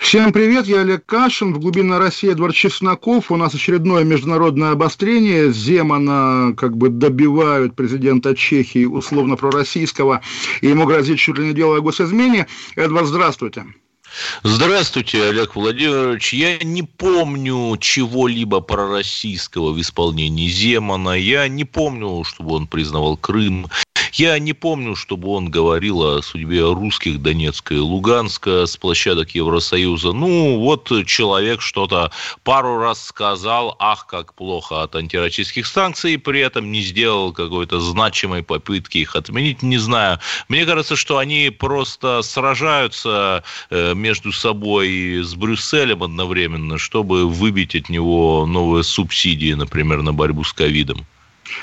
Всем 0.00 0.32
привет, 0.32 0.66
я 0.66 0.80
Олег 0.80 1.04
Кашин. 1.04 1.52
В 1.52 1.60
глубине 1.60 1.98
России 1.98 2.32
Эдвард 2.32 2.54
Чесноков. 2.54 3.30
У 3.30 3.36
нас 3.36 3.54
очередное 3.54 4.02
международное 4.02 4.72
обострение. 4.72 5.52
Земана 5.52 6.54
как 6.56 6.76
бы 6.76 6.88
добивают 6.88 7.76
президента 7.76 8.34
Чехии 8.34 8.86
условно 8.86 9.36
пророссийского, 9.36 10.22
и 10.62 10.68
ему 10.68 10.86
грозит 10.86 11.18
чуть 11.18 11.38
ли 11.38 11.48
не 11.48 11.52
дело 11.52 11.76
о 11.76 11.80
госизмене. 11.80 12.48
Эдвард, 12.76 13.06
здравствуйте. 13.06 13.66
Здравствуйте, 14.42 15.22
Олег 15.22 15.54
Владимирович. 15.54 16.32
Я 16.32 16.58
не 16.58 16.82
помню 16.82 17.76
чего-либо 17.78 18.60
пророссийского 18.60 19.72
в 19.72 19.80
исполнении 19.80 20.48
Земана. 20.48 21.10
Я 21.10 21.46
не 21.46 21.64
помню, 21.64 22.24
чтобы 22.24 22.54
он 22.54 22.66
признавал 22.66 23.16
Крым. 23.16 23.66
Я 24.12 24.38
не 24.38 24.52
помню, 24.52 24.96
чтобы 24.96 25.28
он 25.28 25.50
говорил 25.50 26.02
о 26.02 26.22
судьбе 26.22 26.62
русских 26.62 27.22
Донецка 27.22 27.74
и 27.74 27.78
Луганска 27.78 28.66
с 28.66 28.76
площадок 28.76 29.30
Евросоюза. 29.30 30.12
Ну, 30.12 30.58
вот 30.58 30.90
человек 31.06 31.60
что-то 31.60 32.10
пару 32.42 32.78
раз 32.78 33.04
сказал, 33.04 33.76
ах, 33.78 34.06
как 34.06 34.34
плохо 34.34 34.82
от 34.82 34.96
антироссийских 34.96 35.66
санкций, 35.66 36.14
и 36.14 36.16
при 36.16 36.40
этом 36.40 36.72
не 36.72 36.80
сделал 36.80 37.32
какой-то 37.32 37.80
значимой 37.80 38.42
попытки 38.42 38.98
их 38.98 39.14
отменить. 39.14 39.62
Не 39.62 39.78
знаю. 39.78 40.18
Мне 40.48 40.66
кажется, 40.66 40.96
что 40.96 41.18
они 41.18 41.50
просто 41.50 42.22
сражаются 42.22 43.44
э, 43.70 43.94
между 43.94 44.32
собой 44.32 45.22
с 45.22 45.34
Брюсселем 45.34 46.02
одновременно, 46.02 46.78
чтобы 46.78 47.28
выбить 47.28 47.74
от 47.74 47.88
него 47.88 48.46
новые 48.46 48.82
субсидии, 48.82 49.52
например, 49.52 50.02
на 50.02 50.12
борьбу 50.12 50.44
с 50.44 50.52
ковидом. 50.52 51.06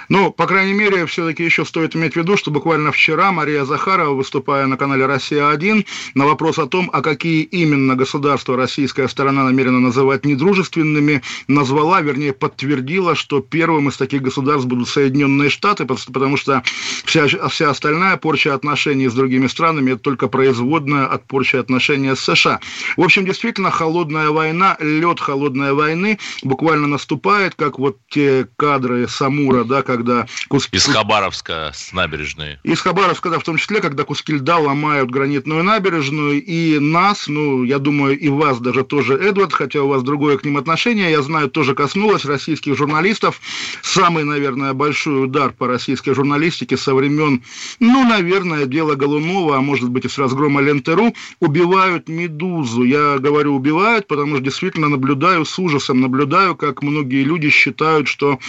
Ну, 0.10 0.32
по 0.32 0.46
крайней 0.46 0.74
мере, 0.74 1.06
все-таки 1.06 1.44
еще 1.44 1.66
стоит 1.66 1.96
иметь 1.96 2.14
в 2.14 2.16
виду, 2.18 2.38
что 2.38 2.52
буквально 2.52 2.92
вчера 2.92 3.32
Мария 3.32 3.66
Захарова, 3.66 4.14
выступая 4.14 4.68
на 4.68 4.78
канале 4.78 5.06
«Россия-1», 5.06 5.86
на 6.16 6.26
вопрос 6.26 6.60
о 6.60 6.68
том, 6.68 6.90
а 6.94 7.02
какие 7.02 7.44
именно 7.44 7.96
государства 7.96 8.56
российская 8.56 9.08
сторона 9.08 9.44
намерена 9.44 9.80
называть 9.80 10.26
недружественными, 10.26 11.22
назвала, 11.48 12.02
вернее, 12.02 12.34
подтвердила, 12.34 13.16
что 13.16 13.42
первым 13.42 13.90
из 13.90 13.98
таких 13.98 14.22
государств 14.22 14.68
будут 14.68 14.90
Соединенные 14.90 15.50
Штаты, 15.50 15.86
потому 15.86 16.38
что 16.38 16.64
вся, 17.06 17.28
вся 17.28 17.70
остальная 17.70 18.18
порча 18.18 18.54
отношений 18.54 19.08
с 19.08 19.14
другими 19.14 19.48
странами– 19.48 19.92
это 19.94 20.02
только 20.02 20.28
производная 20.28 21.06
от 21.06 21.26
порчи 21.28 21.56
отношений 21.56 22.16
с 22.16 22.20
США. 22.20 22.60
В 22.96 23.04
общем, 23.04 23.26
действительно, 23.26 23.72
холодная 23.72 24.30
война, 24.30 24.78
лед 24.80 25.20
холодной 25.20 25.74
войны 25.74 26.20
буквально 26.44 26.88
наступает, 26.88 27.56
как 27.56 27.80
вот 27.80 27.98
те 28.10 28.48
кадры 28.58 29.08
Самура, 29.08 29.64
да, 29.64 29.77
когда 29.84 30.28
куски... 30.48 30.78
Из 30.78 30.86
Хабаровска 30.86 31.72
с 31.74 31.94
набережной. 31.94 32.60
Из 32.64 32.80
Хабаровска, 32.80 33.30
да, 33.30 33.40
в 33.40 33.44
том 33.44 33.58
числе, 33.58 33.82
когда 33.82 34.04
куски 34.04 34.34
льда 34.34 34.58
ломают 34.58 35.10
гранитную 35.10 35.64
набережную, 35.64 36.44
и 36.44 36.80
нас, 36.80 37.28
ну, 37.28 37.64
я 37.64 37.80
думаю, 37.80 38.18
и 38.18 38.30
вас 38.30 38.60
даже 38.60 38.84
тоже, 38.84 39.16
Эдвард, 39.16 39.54
хотя 39.54 39.82
у 39.82 39.88
вас 39.88 40.04
другое 40.04 40.38
к 40.38 40.46
ним 40.46 40.58
отношение, 40.58 41.12
я 41.12 41.22
знаю, 41.22 41.50
тоже 41.50 41.76
коснулось 41.76 42.26
российских 42.26 42.78
журналистов. 42.78 43.42
Самый, 43.82 44.24
наверное, 44.24 44.74
большой 44.74 45.26
удар 45.26 45.52
по 45.52 45.68
российской 45.68 46.14
журналистике 46.14 46.78
со 46.78 46.94
времен, 46.94 47.44
ну, 47.80 48.08
наверное, 48.08 48.66
дела 48.66 48.96
Голунова, 48.96 49.58
а 49.58 49.62
может 49.62 49.90
быть 49.90 50.06
и 50.06 50.10
с 50.10 50.18
разгрома 50.18 50.62
Лентеру, 50.62 51.14
убивают 51.40 52.08
«Медузу». 52.08 52.84
Я 52.84 53.18
говорю 53.20 53.56
убивают, 53.56 54.08
потому 54.08 54.36
что 54.36 54.44
действительно 54.44 54.90
наблюдаю 54.90 55.46
с 55.46 55.60
ужасом, 55.60 56.02
наблюдаю, 56.02 56.56
как 56.56 56.82
многие 56.82 57.24
люди 57.24 57.50
считают, 57.50 58.08
что 58.08 58.40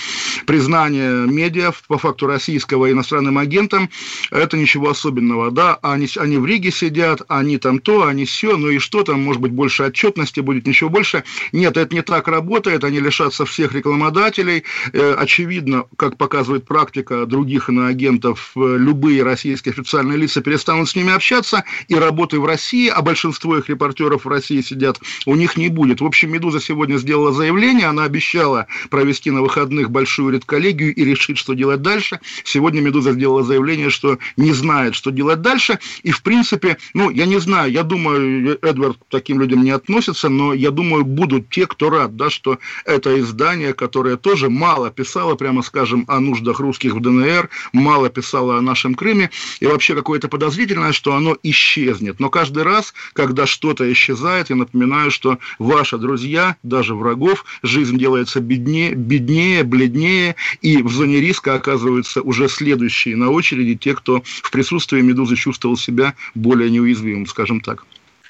признание 0.47 1.18
медиа 1.27 1.73
по 1.87 1.99
факту 1.99 2.27
российского 2.27 2.91
иностранным 2.91 3.39
агентам, 3.39 3.91
это 4.31 4.56
ничего 4.56 4.91
особенного, 4.91 5.51
да, 5.51 5.79
они, 5.83 6.09
они 6.17 6.39
в 6.39 6.47
Риге 6.47 6.71
сидят, 6.71 7.23
они 7.29 7.59
там 7.59 7.79
то, 7.79 8.06
они 8.06 8.25
все, 8.25 8.56
ну 8.56 8.69
и 8.69 8.79
что 8.79 9.03
там, 9.03 9.23
может 9.23 9.41
быть, 9.41 9.53
больше 9.53 9.84
отчетности 9.84 10.41
будет, 10.41 10.67
ничего 10.67 10.91
больше. 10.91 11.25
Нет, 11.53 11.77
это 11.77 11.95
не 11.95 12.03
так 12.03 12.29
работает, 12.29 12.84
они 12.84 13.01
лишатся 13.01 13.45
всех 13.45 13.73
рекламодателей. 13.75 14.65
Э, 14.93 15.15
очевидно, 15.19 15.84
как 15.97 16.17
показывает 16.17 16.67
практика 16.67 17.27
других 17.27 17.69
иноагентов, 17.69 18.53
э, 18.56 18.77
любые 18.79 19.23
российские 19.23 19.73
официальные 19.73 20.19
лица 20.19 20.41
перестанут 20.41 20.89
с 20.89 20.97
ними 20.97 21.12
общаться, 21.12 21.65
и 21.89 21.95
работы 21.95 22.41
в 22.41 22.45
России, 22.45 22.89
а 22.89 23.03
большинство 23.03 23.56
их 23.56 23.69
репортеров 23.69 24.25
в 24.25 24.29
России 24.29 24.61
сидят, 24.61 25.00
у 25.27 25.35
них 25.35 25.56
не 25.56 25.69
будет. 25.69 26.00
В 26.00 26.05
общем, 26.05 26.33
«Медуза» 26.33 26.61
сегодня 26.61 26.97
сделала 26.97 27.33
заявление, 27.33 27.87
она 27.87 28.05
обещала 28.05 28.67
провести 28.91 29.31
на 29.31 29.43
выходных 29.43 29.91
большую 29.91 30.35
редколлегию 30.35 30.95
и 30.95 31.05
решить, 31.10 31.38
что 31.38 31.54
делать 31.54 31.82
дальше. 31.82 32.20
Сегодня 32.44 32.80
«Медуза» 32.80 33.12
сделала 33.12 33.42
заявление, 33.42 33.91
что 33.91 34.19
не 34.36 34.52
знает, 34.52 34.94
что 34.94 35.10
делать 35.10 35.42
дальше. 35.42 35.78
И, 36.02 36.10
в 36.10 36.22
принципе, 36.22 36.76
ну, 36.94 37.10
я 37.10 37.26
не 37.26 37.38
знаю, 37.41 37.70
я 37.70 37.82
думаю, 37.82 38.58
Эдвард 38.62 38.96
к 38.98 39.10
таким 39.10 39.41
людям 39.41 39.62
не 39.62 39.70
относится, 39.70 40.28
но 40.28 40.52
я 40.52 40.70
думаю, 40.70 41.04
будут 41.04 41.48
те, 41.50 41.66
кто 41.66 41.91
рад, 41.91 42.16
да, 42.16 42.30
что 42.30 42.58
это 42.84 43.19
издание, 43.20 43.72
которое 43.74 44.16
тоже 44.16 44.50
мало 44.50 44.91
писало, 44.91 45.34
прямо 45.34 45.62
скажем, 45.62 46.04
о 46.08 46.20
нуждах 46.20 46.60
русских 46.60 46.94
в 46.94 47.00
ДНР, 47.00 47.48
мало 47.72 48.08
писало 48.10 48.58
о 48.58 48.60
нашем 48.60 48.94
Крыме, 48.94 49.30
и 49.60 49.66
вообще 49.66 49.94
какое-то 49.94 50.28
подозрительное, 50.28 50.92
что 50.92 51.14
оно 51.14 51.36
исчезнет. 51.42 52.20
Но 52.20 52.30
каждый 52.30 52.62
раз, 52.62 52.94
когда 53.12 53.46
что-то 53.46 53.90
исчезает, 53.92 54.50
я 54.50 54.56
напоминаю, 54.56 55.10
что 55.10 55.38
ваши 55.58 55.98
друзья, 55.98 56.56
даже 56.62 56.94
врагов, 56.94 57.44
жизнь 57.62 57.98
делается 57.98 58.40
беднее, 58.40 58.94
беднее, 58.94 59.64
бледнее, 59.64 60.36
и 60.62 60.82
в 60.82 60.90
зоне 60.98 61.20
риска 61.20 61.54
оказываются 61.54 62.20
уже 62.22 62.48
следующие 62.48 63.16
на 63.16 63.31
очереди 63.31 63.76
те, 63.76 63.94
кто 63.94 64.22
в 64.25 64.50
присутствии 64.50 65.00
«Медузы» 65.00 65.36
чувствовал 65.36 65.76
себя 65.76 66.14
более 66.34 66.70
неуязвимым, 66.70 67.26
скажем 67.26 67.60
так. 67.60 67.84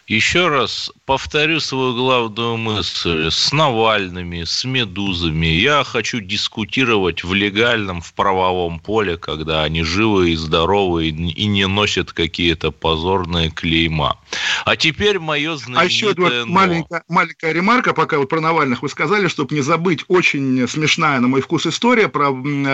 Еще 0.07 0.49
раз 0.49 0.93
повторю 1.09 1.59
свою 1.59 1.95
главную 1.95 2.59
мысль. 2.59 3.31
С 3.31 3.51
Навальными, 3.51 4.45
с 4.45 4.67
Медузами 4.67 5.47
я 5.47 5.83
хочу 5.83 6.21
дискутировать 6.21 7.25
в 7.25 7.33
легальном, 7.33 8.03
в 8.03 8.13
правовом 8.13 8.79
поле, 8.79 9.17
когда 9.17 9.63
они 9.63 9.85
живы 9.85 10.33
и 10.33 10.37
здоровы 10.37 11.09
и 11.09 11.47
не 11.47 11.67
носят 11.67 12.13
какие-то 12.13 12.73
позорные 12.73 13.51
клейма. 13.51 14.19
А 14.67 14.77
теперь 14.77 15.19
мое 15.19 15.57
знаменитое... 15.57 15.83
А 15.83 15.85
еще 15.87 16.13
Эдуард, 16.13 16.45
маленькая, 16.45 17.03
маленькая 17.09 17.53
ремарка, 17.53 17.95
пока 17.95 18.19
вот 18.19 18.29
про 18.29 18.43
Навальных 18.43 18.83
вы 18.83 18.91
сказали, 18.91 19.29
чтобы 19.29 19.55
не 19.55 19.63
забыть, 19.63 20.05
очень 20.09 20.69
смешная, 20.69 21.21
на 21.21 21.29
мой 21.29 21.41
вкус, 21.41 21.67
история 21.67 22.09
про 22.09 22.33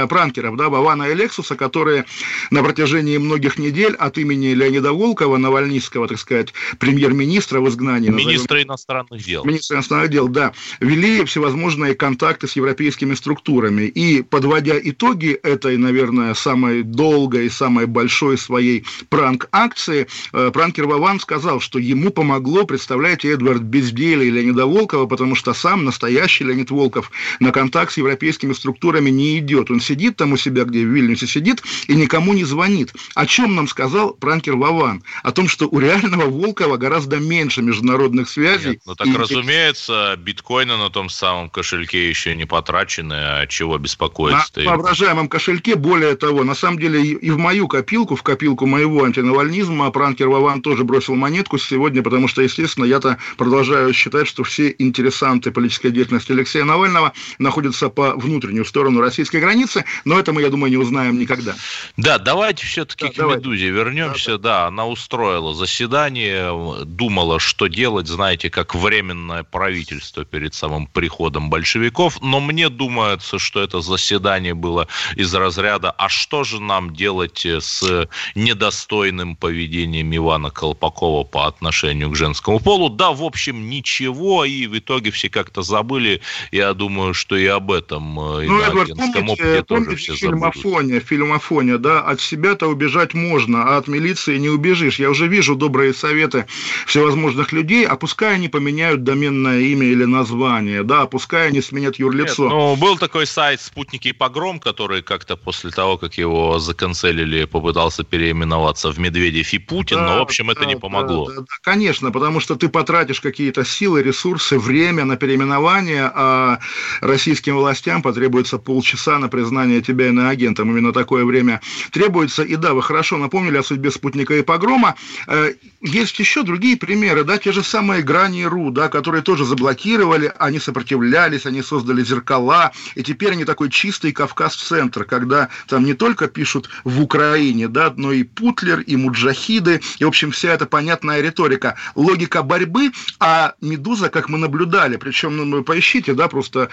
пранкеров, 0.08 0.56
да, 0.56 0.68
Вована 0.70 1.04
и 1.04 1.14
Лексуса, 1.14 1.54
которые 1.54 2.04
на 2.50 2.64
протяжении 2.64 3.16
многих 3.16 3.58
недель 3.58 3.94
от 3.94 4.18
имени 4.18 4.54
Леонида 4.54 4.92
Волкова, 4.92 5.36
Навальнийского, 5.36 6.08
так 6.08 6.18
сказать, 6.18 6.52
премьер-министра, 6.80 7.14
министра 7.14 7.60
в 7.60 7.68
изгнании. 7.68 8.23
Министра 8.30 8.62
иностранных 8.62 9.22
дел. 9.22 9.44
Министра 9.44 9.76
иностранных 9.76 10.10
дел, 10.10 10.28
да. 10.28 10.52
Вели 10.80 11.24
всевозможные 11.24 11.94
контакты 11.94 12.48
с 12.48 12.56
европейскими 12.56 13.14
структурами. 13.14 13.82
И, 13.82 14.22
подводя 14.22 14.74
итоги 14.82 15.32
этой, 15.42 15.76
наверное, 15.76 16.34
самой 16.34 16.82
долгой, 16.82 17.50
самой 17.50 17.86
большой 17.86 18.38
своей 18.38 18.84
пранк-акции, 19.08 20.06
э, 20.32 20.50
пранкер 20.52 20.86
Вован 20.86 21.20
сказал, 21.20 21.60
что 21.60 21.78
ему 21.78 22.10
помогло, 22.10 22.64
представляете, 22.64 23.32
Эдвард 23.32 23.62
Безделия 23.62 24.26
и 24.26 24.30
Леонида 24.30 24.66
Волкова, 24.66 25.06
потому 25.06 25.34
что 25.34 25.52
сам 25.54 25.84
настоящий 25.84 26.44
Леонид 26.44 26.70
Волков 26.70 27.10
на 27.40 27.50
контакт 27.52 27.92
с 27.92 27.96
европейскими 27.96 28.52
структурами 28.52 29.10
не 29.10 29.38
идет. 29.38 29.70
Он 29.70 29.80
сидит 29.80 30.16
там 30.16 30.32
у 30.32 30.36
себя, 30.36 30.64
где 30.64 30.84
в 30.84 30.88
Вильнюсе 30.88 31.26
сидит, 31.26 31.62
и 31.88 31.94
никому 31.94 32.32
не 32.32 32.44
звонит. 32.44 32.92
О 33.14 33.26
чем 33.26 33.54
нам 33.54 33.68
сказал 33.68 34.14
пранкер 34.14 34.56
Вован? 34.56 35.02
О 35.22 35.32
том, 35.32 35.48
что 35.48 35.68
у 35.68 35.78
реального 35.78 36.30
Волкова 36.30 36.76
гораздо 36.76 37.18
меньше 37.18 37.62
международных 37.62 38.13
связей. 38.28 38.70
Нет, 38.70 38.80
ну 38.86 38.94
так, 38.94 39.06
и... 39.06 39.16
разумеется, 39.16 40.16
биткоины 40.18 40.76
на 40.76 40.90
том 40.90 41.08
самом 41.08 41.50
кошельке 41.50 42.08
еще 42.08 42.34
не 42.34 42.44
потрачены, 42.44 43.14
а 43.14 43.46
чего 43.46 43.78
беспокоиться? 43.78 44.60
На 44.60 44.70
воображаемом 44.70 45.28
кошельке, 45.28 45.74
более 45.74 46.16
того, 46.16 46.44
на 46.44 46.54
самом 46.54 46.78
деле 46.78 47.02
и 47.04 47.30
в 47.30 47.38
мою 47.38 47.68
копилку, 47.68 48.16
в 48.16 48.22
копилку 48.22 48.66
моего 48.66 49.04
антинавальнизма, 49.04 49.90
пранкер 49.90 50.28
Вован 50.28 50.62
тоже 50.62 50.84
бросил 50.84 51.14
монетку 51.14 51.58
сегодня, 51.58 52.02
потому 52.02 52.28
что, 52.28 52.42
естественно, 52.42 52.84
я-то 52.84 53.18
продолжаю 53.36 53.92
считать, 53.92 54.26
что 54.26 54.44
все 54.44 54.74
интересанты 54.78 55.50
политической 55.50 55.90
деятельности 55.90 56.32
Алексея 56.32 56.64
Навального 56.64 57.12
находятся 57.38 57.88
по 57.88 58.14
внутреннюю 58.14 58.64
сторону 58.64 59.00
российской 59.00 59.40
границы, 59.40 59.84
но 60.04 60.18
это 60.18 60.32
мы, 60.32 60.42
я 60.42 60.50
думаю, 60.50 60.70
не 60.70 60.76
узнаем 60.78 61.18
никогда. 61.18 61.54
Да, 61.96 62.18
давайте 62.18 62.64
все-таки 62.66 63.06
да, 63.06 63.12
к 63.12 63.16
давайте. 63.16 63.40
«Медузе» 63.40 63.68
вернемся. 63.68 64.38
Да, 64.38 64.54
да, 64.54 64.66
она 64.66 64.86
устроила 64.86 65.54
заседание, 65.54 66.84
думала, 66.84 67.40
что 67.40 67.66
делать 67.66 68.03
сделать, 68.04 68.08
знаете, 68.08 68.50
как 68.50 68.74
временное 68.74 69.42
правительство 69.42 70.24
перед 70.24 70.54
самым 70.54 70.86
приходом 70.86 71.50
большевиков. 71.50 72.20
Но 72.22 72.40
мне 72.40 72.68
думается, 72.68 73.38
что 73.38 73.62
это 73.62 73.80
заседание 73.80 74.54
было 74.54 74.86
из 75.16 75.34
разряда 75.34 75.90
«А 75.90 76.08
что 76.08 76.44
же 76.44 76.60
нам 76.60 76.94
делать 76.94 77.44
с 77.44 78.08
недостойным 78.34 79.36
поведением 79.36 80.14
Ивана 80.14 80.50
Колпакова 80.50 81.24
по 81.24 81.46
отношению 81.46 82.10
к 82.10 82.16
женскому 82.16 82.60
полу?» 82.60 82.88
Да, 82.88 83.10
в 83.10 83.22
общем, 83.22 83.68
ничего, 83.68 84.44
и 84.44 84.66
в 84.66 84.78
итоге 84.78 85.10
все 85.10 85.28
как-то 85.28 85.62
забыли. 85.62 86.20
Я 86.52 86.74
думаю, 86.74 87.14
что 87.14 87.36
и 87.36 87.46
об 87.46 87.70
этом 87.70 88.18
э, 88.20 88.46
ну, 88.46 88.60
Эдвард, 88.60 88.90
помните, 88.90 89.14
помните 89.20 89.62
тоже 89.62 89.96
все 89.96 90.14
фильм 90.14 90.44
Афония, 90.44 91.00
фильм 91.00 91.32
Афония, 91.32 91.78
да, 91.78 92.00
от 92.00 92.20
себя-то 92.20 92.68
убежать 92.68 93.14
можно, 93.14 93.64
а 93.64 93.78
от 93.78 93.88
милиции 93.88 94.38
не 94.38 94.48
убежишь. 94.48 94.98
Я 94.98 95.10
уже 95.10 95.26
вижу 95.26 95.54
добрые 95.54 95.94
советы 95.94 96.46
всевозможных 96.86 97.52
людей, 97.52 97.86
а 97.94 97.96
пускай 97.96 98.34
они 98.34 98.48
поменяют 98.48 99.04
доменное 99.04 99.60
имя 99.60 99.86
или 99.86 100.04
название, 100.04 100.82
да, 100.82 101.06
пускай 101.06 101.46
они 101.46 101.62
сменят 101.62 101.94
юрлицо. 101.96 102.42
Нет, 102.42 102.52
ну, 102.52 102.74
был 102.74 102.98
такой 102.98 103.24
сайт 103.24 103.60
«Спутники 103.60 104.08
и 104.08 104.12
погром», 104.12 104.58
который 104.58 105.00
как-то 105.00 105.36
после 105.36 105.70
того, 105.70 105.96
как 105.96 106.14
его 106.18 106.58
законцелили, 106.58 107.44
попытался 107.44 108.02
переименоваться 108.02 108.90
в 108.90 108.98
«Медведев 108.98 109.52
и 109.52 109.58
Путин», 109.58 109.98
да, 109.98 110.06
но, 110.06 110.18
в 110.18 110.22
общем, 110.22 110.46
да, 110.46 110.54
это 110.54 110.66
не 110.66 110.74
помогло. 110.74 111.26
Да, 111.26 111.34
да, 111.34 111.40
да, 111.42 111.46
конечно, 111.62 112.10
потому 112.10 112.40
что 112.40 112.56
ты 112.56 112.68
потратишь 112.68 113.20
какие-то 113.20 113.64
силы, 113.64 114.02
ресурсы, 114.02 114.58
время 114.58 115.04
на 115.04 115.16
переименование, 115.16 116.10
а 116.12 116.58
российским 117.00 117.56
властям 117.56 118.02
потребуется 118.02 118.58
полчаса 118.58 119.20
на 119.20 119.28
признание 119.28 119.82
тебя 119.82 120.08
иноагентом. 120.08 120.68
Именно 120.68 120.92
такое 120.92 121.24
время 121.24 121.60
требуется. 121.92 122.42
И 122.42 122.56
да, 122.56 122.74
вы 122.74 122.82
хорошо 122.82 123.18
напомнили 123.18 123.56
о 123.56 123.62
судьбе 123.62 123.92
спутника 123.92 124.34
и 124.34 124.42
погрома. 124.42 124.96
Э, 125.28 125.52
есть 125.80 126.18
еще 126.18 126.42
другие 126.42 126.76
примеры, 126.76 127.22
да, 127.22 127.38
те 127.38 127.52
же 127.52 127.62
самые 127.74 128.02
Грани.ру, 128.02 128.70
да, 128.70 128.88
которые 128.88 129.22
тоже 129.22 129.44
заблокировали, 129.44 130.32
они 130.38 130.60
сопротивлялись, 130.60 131.44
они 131.44 131.60
создали 131.60 132.04
зеркала, 132.04 132.70
и 132.94 133.02
теперь 133.02 133.32
они 133.32 133.44
такой 133.44 133.68
чистый 133.68 134.12
Кавказ-центр, 134.12 135.02
когда 135.02 135.48
там 135.66 135.84
не 135.84 135.94
только 135.94 136.28
пишут 136.28 136.70
в 136.84 137.02
Украине, 137.02 137.66
да, 137.66 137.92
но 137.96 138.12
и 138.12 138.22
Путлер, 138.22 138.78
и 138.78 138.94
Муджахиды, 138.94 139.80
и, 139.98 140.04
в 140.04 140.06
общем, 140.06 140.30
вся 140.30 140.52
эта 140.52 140.66
понятная 140.66 141.20
риторика, 141.20 141.74
логика 141.96 142.44
борьбы, 142.44 142.92
а 143.18 143.54
«Медуза», 143.60 144.08
как 144.08 144.28
мы 144.28 144.38
наблюдали, 144.38 144.96
причем, 144.96 145.36
ну, 145.36 145.64
поищите, 145.64 146.14
да, 146.14 146.28
просто 146.28 146.68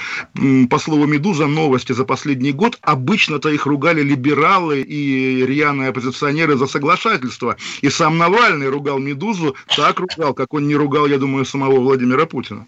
по 0.70 0.78
слову 0.78 1.08
«Медуза» 1.08 1.48
новости 1.48 1.94
за 1.94 2.06
последний 2.06 2.52
год, 2.52 2.78
обычно-то 2.84 3.50
их 3.50 3.66
ругали 3.66 4.04
либералы 4.04 4.82
и 4.82 5.44
рьяные 5.48 5.90
оппозиционеры 5.90 6.58
за 6.58 6.68
соглашательство, 6.68 7.58
и 7.82 7.90
сам 7.90 8.20
Навальный 8.20 8.70
ругал 8.70 9.00
«Медузу», 9.00 9.56
так 9.76 10.00
ругал, 10.00 10.36
как 10.36 10.54
он 10.54 10.68
не 10.68 10.76
ругал, 10.76 10.91
я 11.08 11.18
думаю, 11.18 11.46
самого 11.46 11.80
Владимира 11.80 12.26
Путина. 12.26 12.66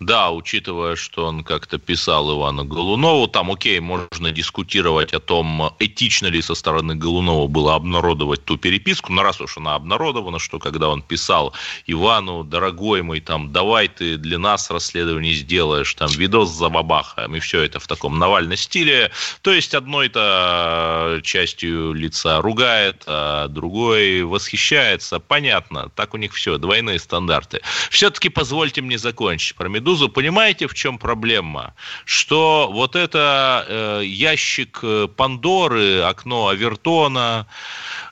Да, 0.00 0.30
учитывая, 0.30 0.96
что 0.96 1.26
он 1.26 1.44
как-то 1.44 1.76
писал 1.76 2.34
Ивану 2.34 2.64
Голунову, 2.64 3.26
там, 3.28 3.50
окей, 3.50 3.78
можно 3.80 4.30
дискутировать 4.32 5.12
о 5.12 5.20
том, 5.20 5.74
этично 5.78 6.28
ли 6.28 6.40
со 6.40 6.54
стороны 6.54 6.94
Голунова 6.94 7.46
было 7.48 7.74
обнародовать 7.74 8.42
ту 8.46 8.56
переписку, 8.56 9.12
но 9.12 9.22
раз 9.22 9.42
уж 9.42 9.58
она 9.58 9.74
обнародована, 9.74 10.38
что 10.38 10.58
когда 10.58 10.88
он 10.88 11.02
писал 11.02 11.52
Ивану, 11.86 12.44
дорогой 12.44 13.02
мой, 13.02 13.20
там, 13.20 13.52
давай 13.52 13.88
ты 13.88 14.16
для 14.16 14.38
нас 14.38 14.70
расследование 14.70 15.34
сделаешь, 15.34 15.92
там, 15.92 16.08
видос 16.08 16.48
за 16.48 16.70
бабахаем, 16.70 17.36
и 17.36 17.40
все 17.40 17.60
это 17.60 17.78
в 17.78 17.86
таком 17.86 18.18
Навальном 18.18 18.56
стиле, 18.56 19.10
то 19.42 19.52
есть 19.52 19.74
одной-то 19.74 21.20
частью 21.22 21.92
лица 21.92 22.40
ругает, 22.40 23.04
а 23.06 23.48
другой 23.48 24.22
восхищается, 24.22 25.20
понятно, 25.20 25.90
так 25.94 26.14
у 26.14 26.16
них 26.16 26.32
все, 26.32 26.56
двойные 26.56 26.98
стандарты. 26.98 27.60
Все-таки 27.90 28.30
позвольте 28.30 28.80
мне 28.80 28.96
закончить 28.96 29.54
про 29.56 29.68
Медузу 29.68 29.89
Медузу, 29.90 30.08
понимаете, 30.08 30.68
в 30.68 30.74
чем 30.74 30.98
проблема? 30.98 31.74
Что 32.04 32.70
вот 32.72 32.94
это 32.94 33.64
э, 33.68 34.02
ящик 34.04 34.78
э, 34.82 35.08
Пандоры, 35.16 36.02
окно 36.02 36.46
Авертона, 36.46 37.46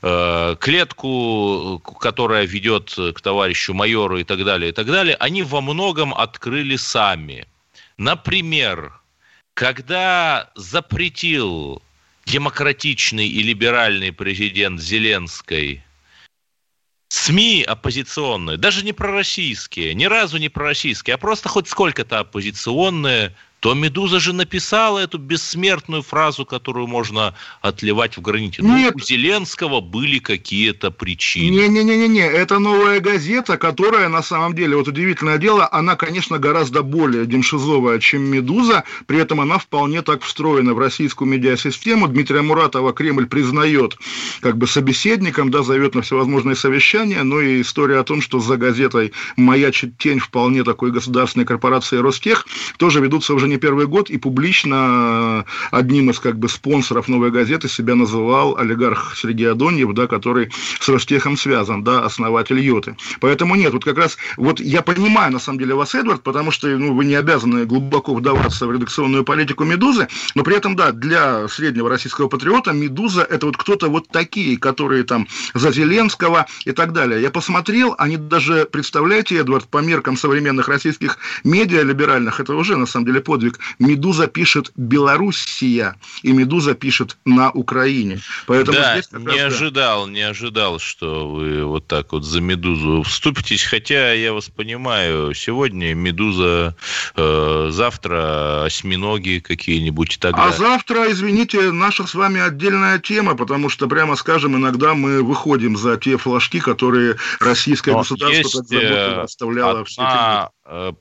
э, 0.02 0.56
клетку, 0.58 1.80
которая 2.00 2.46
ведет 2.46 2.96
к 3.14 3.20
товарищу 3.20 3.74
майору 3.74 4.18
и 4.18 4.24
так 4.24 4.44
далее, 4.44 4.70
и 4.70 4.72
так 4.72 4.86
далее, 4.86 5.14
они 5.20 5.42
во 5.44 5.60
многом 5.60 6.12
открыли 6.14 6.74
сами. 6.74 7.46
Например, 7.96 8.92
когда 9.54 10.50
запретил 10.56 11.80
демократичный 12.26 13.28
и 13.28 13.42
либеральный 13.42 14.10
президент 14.10 14.80
Зеленской 14.80 15.84
СМИ 17.08 17.62
оппозиционные, 17.62 18.58
даже 18.58 18.84
не 18.84 18.92
пророссийские, 18.92 19.94
ни 19.94 20.04
разу 20.04 20.36
не 20.38 20.48
пророссийские, 20.48 21.14
а 21.14 21.18
просто 21.18 21.48
хоть 21.48 21.68
сколько-то 21.68 22.20
оппозиционные, 22.20 23.34
то 23.60 23.74
«Медуза» 23.74 24.20
же 24.20 24.32
написала 24.32 24.98
эту 25.00 25.18
бессмертную 25.18 26.02
фразу, 26.02 26.44
которую 26.44 26.86
можно 26.86 27.34
отливать 27.60 28.16
в 28.16 28.20
граните. 28.20 28.62
Ну, 28.62 28.76
Нет. 28.76 28.94
у 28.94 29.00
Зеленского 29.00 29.80
были 29.80 30.18
какие-то 30.18 30.90
причины. 30.90 31.56
Не-не-не-не, 31.56 32.26
это 32.26 32.58
новая 32.58 33.00
газета, 33.00 33.56
которая 33.56 34.08
на 34.08 34.22
самом 34.22 34.54
деле, 34.54 34.76
вот 34.76 34.88
удивительное 34.88 35.38
дело, 35.38 35.68
она, 35.72 35.96
конечно, 35.96 36.38
гораздо 36.38 36.82
более 36.82 37.26
демшизовая, 37.26 37.98
чем 37.98 38.22
«Медуза», 38.22 38.84
при 39.06 39.18
этом 39.18 39.40
она 39.40 39.58
вполне 39.58 40.02
так 40.02 40.22
встроена 40.22 40.74
в 40.74 40.78
российскую 40.78 41.28
медиасистему. 41.28 42.06
Дмитрия 42.08 42.42
Муратова 42.42 42.92
Кремль 42.92 43.26
признает 43.26 43.96
как 44.40 44.56
бы 44.56 44.66
собеседником, 44.66 45.50
да, 45.50 45.62
зовет 45.62 45.94
на 45.94 46.02
всевозможные 46.02 46.54
совещания, 46.54 47.22
но 47.24 47.40
и 47.40 47.62
история 47.62 47.98
о 47.98 48.04
том, 48.04 48.22
что 48.22 48.38
за 48.38 48.56
газетой 48.56 49.12
маячит 49.36 49.98
тень 49.98 50.20
вполне 50.20 50.62
такой 50.62 50.92
государственной 50.92 51.44
корпорации 51.44 51.96
Ростех, 51.96 52.46
тоже 52.76 53.00
ведутся 53.00 53.34
уже 53.34 53.47
не 53.48 53.56
первый 53.56 53.86
год, 53.86 54.10
и 54.10 54.18
публично 54.18 55.44
одним 55.70 56.10
из 56.10 56.18
как 56.18 56.38
бы 56.38 56.48
спонсоров 56.48 57.08
«Новой 57.08 57.30
газеты» 57.30 57.68
себя 57.68 57.94
называл 57.94 58.56
олигарх 58.56 59.16
Сергей 59.16 59.50
Адоньев, 59.50 59.92
да, 59.94 60.06
который 60.06 60.50
с 60.80 60.88
Ростехом 60.88 61.36
связан, 61.36 61.82
да, 61.82 62.04
основатель 62.04 62.58
Йоты. 62.60 62.96
Поэтому 63.20 63.54
нет, 63.54 63.72
вот 63.72 63.84
как 63.84 63.98
раз, 63.98 64.16
вот 64.36 64.60
я 64.60 64.82
понимаю, 64.82 65.32
на 65.32 65.38
самом 65.38 65.58
деле, 65.58 65.74
вас, 65.74 65.94
Эдвард, 65.94 66.22
потому 66.22 66.50
что 66.50 66.68
ну, 66.68 66.94
вы 66.94 67.04
не 67.04 67.14
обязаны 67.14 67.66
глубоко 67.66 68.14
вдаваться 68.14 68.66
в 68.66 68.72
редакционную 68.72 69.24
политику 69.24 69.64
«Медузы», 69.64 70.08
но 70.34 70.42
при 70.42 70.56
этом, 70.56 70.76
да, 70.76 70.92
для 70.92 71.48
среднего 71.48 71.88
российского 71.88 72.28
патриота 72.28 72.72
«Медуза»– 72.72 73.22
это 73.30 73.46
вот 73.46 73.56
кто-то 73.56 73.88
вот 73.88 74.08
такие, 74.08 74.58
которые 74.58 75.04
там 75.04 75.26
за 75.54 75.72
Зеленского 75.72 76.46
и 76.64 76.72
так 76.72 76.92
далее. 76.92 77.20
Я 77.22 77.30
посмотрел, 77.30 77.94
они 77.98 78.16
даже, 78.16 78.66
представляете, 78.70 79.36
Эдвард, 79.36 79.68
по 79.68 79.78
меркам 79.78 80.16
современных 80.16 80.68
российских 80.68 81.18
медиа 81.44 81.82
либеральных, 81.82 82.40
это 82.40 82.54
уже, 82.54 82.76
на 82.76 82.86
самом 82.86 83.06
деле, 83.06 83.20
под 83.20 83.37
подвиг. 83.38 83.60
«Медуза» 83.78 84.26
пишет 84.26 84.72
«Белоруссия», 84.76 85.94
и 86.22 86.32
«Медуза» 86.32 86.74
пишет 86.74 87.16
«на 87.24 87.50
Украине». 87.50 88.20
Поэтому 88.46 88.78
да, 88.78 88.94
здесь 88.94 89.12
не 89.12 89.26
раз, 89.26 89.54
ожидал, 89.54 90.06
да. 90.06 90.12
не 90.12 90.22
ожидал, 90.22 90.78
что 90.78 91.28
вы 91.28 91.64
вот 91.64 91.86
так 91.86 92.12
вот 92.12 92.24
за 92.24 92.40
«Медузу» 92.40 93.02
вступитесь, 93.02 93.64
хотя 93.64 94.12
я 94.12 94.32
вас 94.32 94.48
понимаю, 94.48 95.34
сегодня 95.34 95.94
«Медуза», 95.94 96.74
э, 97.16 97.68
завтра 97.70 98.64
«Осьминоги» 98.64 99.38
какие-нибудь 99.38 100.16
и 100.16 100.18
так 100.18 100.34
а 100.34 100.36
далее. 100.38 100.54
А 100.54 100.58
завтра, 100.58 101.12
извините, 101.12 101.70
наша 101.70 102.06
с 102.06 102.14
вами 102.14 102.40
отдельная 102.40 102.98
тема, 102.98 103.36
потому 103.36 103.68
что, 103.68 103.86
прямо 103.86 104.16
скажем, 104.16 104.56
иногда 104.56 104.94
мы 104.94 105.22
выходим 105.22 105.76
за 105.76 105.96
те 105.96 106.16
флажки, 106.16 106.58
которые 106.60 107.16
российское 107.40 107.92
Но 107.92 107.98
государство 107.98 108.36
есть 108.38 108.52
так 108.52 108.66
заботливо 108.66 109.22
оставляло 109.22 109.70
одна... 109.70 109.84
все 109.84 110.02
Э, 110.08 110.48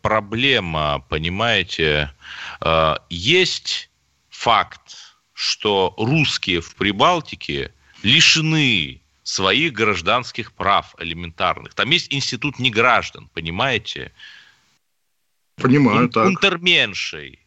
проблема, 0.01 1.03
понимаете, 1.09 2.13
э, 2.61 2.95
есть 3.09 3.89
факт, 4.29 5.17
что 5.33 5.93
русские 5.97 6.61
в 6.61 6.75
Прибалтике 6.75 7.71
лишены 8.03 9.01
своих 9.23 9.73
гражданских 9.73 10.53
прав 10.53 10.95
элементарных. 10.99 11.73
Там 11.73 11.89
есть 11.89 12.13
институт 12.13 12.59
неграждан, 12.59 13.29
понимаете? 13.33 14.13
Понимаю, 15.57 16.09
так. 16.09 16.27
Унтерменшей 16.27 17.39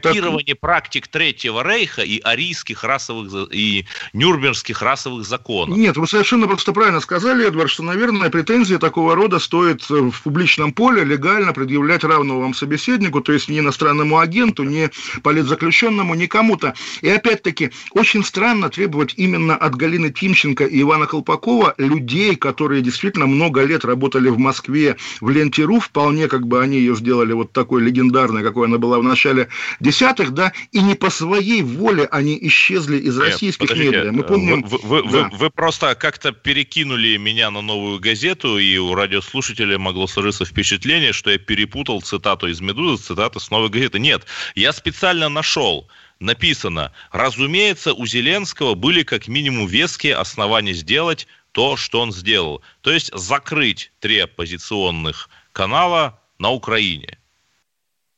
копирование 0.00 0.54
так... 0.54 0.60
практик 0.60 1.08
Третьего 1.08 1.62
Рейха 1.62 2.02
и 2.02 2.20
арийских 2.20 2.84
расовых 2.84 3.48
и 3.52 3.86
нюрнбергских 4.12 4.80
расовых 4.82 5.26
законов. 5.26 5.76
Нет, 5.76 5.96
вы 5.96 6.06
совершенно 6.06 6.46
просто 6.46 6.72
правильно 6.72 7.00
сказали, 7.00 7.46
Эдвард, 7.46 7.70
что, 7.70 7.82
наверное, 7.82 8.30
претензии 8.30 8.76
такого 8.76 9.14
рода 9.14 9.38
стоит 9.38 9.82
э, 9.90 9.94
в 9.94 10.22
публичном 10.22 10.72
поле 10.72 11.04
легально 11.04 11.52
предъявлять 11.52 12.04
равному 12.04 12.40
вам 12.40 12.54
собеседнику, 12.54 13.20
то 13.20 13.32
есть 13.32 13.48
не 13.48 13.58
иностранному 13.58 14.18
агенту, 14.18 14.62
не 14.62 14.90
политзаключенному, 15.22 16.14
не 16.14 16.26
кому-то. 16.26 16.74
И 17.02 17.08
опять-таки, 17.08 17.70
очень 17.92 18.24
странно 18.24 18.70
требовать 18.70 19.14
именно 19.16 19.56
от 19.56 19.76
Галины 19.76 20.10
Тимченко 20.10 20.64
и 20.64 20.80
Ивана 20.82 21.06
Колпакова 21.06 21.74
людей, 21.78 22.36
которые 22.36 22.82
действительно 22.82 23.26
много 23.26 23.62
лет 23.64 23.84
работали 23.84 24.28
в 24.28 24.38
Москве 24.38 24.96
в 25.20 25.28
Ленте.ру, 25.28 25.80
вполне 25.80 26.28
как 26.28 26.46
бы 26.46 26.62
они 26.62 26.78
ее 26.78 26.94
сделали 26.96 27.32
вот 27.32 27.52
такой 27.52 27.82
легендарной, 27.82 28.42
какой 28.42 28.66
она 28.66 28.78
была 28.78 28.98
в 28.98 29.02
начале 29.02 29.48
десятых, 29.82 30.32
да, 30.32 30.52
и 30.70 30.80
не 30.80 30.94
по 30.94 31.10
своей 31.10 31.62
воле 31.62 32.06
они 32.10 32.38
исчезли 32.42 32.98
из 32.98 33.16
Нет, 33.16 33.26
российских 33.28 33.70
медиа. 33.76 34.12
Мы 34.12 34.22
помним... 34.22 34.62
Вы, 34.62 34.78
вы, 34.82 35.02
да. 35.02 35.08
вы, 35.08 35.36
вы 35.36 35.50
просто 35.50 35.94
как-то 35.94 36.32
перекинули 36.32 37.16
меня 37.16 37.50
на 37.50 37.60
новую 37.60 38.00
газету, 38.00 38.58
и 38.58 38.78
у 38.78 38.94
радиослушателя 38.94 39.78
могло 39.78 40.06
сложиться 40.06 40.44
впечатление, 40.44 41.12
что 41.12 41.30
я 41.30 41.38
перепутал 41.38 42.00
цитату 42.00 42.48
из 42.48 42.60
«Медузы» 42.60 43.02
с 43.02 43.06
цитатой 43.06 43.40
с 43.40 43.50
новой 43.50 43.68
газеты. 43.68 43.98
Нет, 43.98 44.26
я 44.54 44.72
специально 44.72 45.28
нашел 45.28 45.88
написано, 46.20 46.92
разумеется, 47.10 47.92
у 47.92 48.06
Зеленского 48.06 48.74
были 48.76 49.02
как 49.02 49.26
минимум 49.26 49.66
веские 49.66 50.14
основания 50.14 50.72
сделать 50.72 51.26
то, 51.50 51.76
что 51.76 52.00
он 52.00 52.12
сделал. 52.12 52.62
То 52.80 52.92
есть 52.92 53.10
закрыть 53.12 53.92
три 53.98 54.20
оппозиционных 54.20 55.28
канала 55.52 56.20
на 56.38 56.50
Украине. 56.50 57.18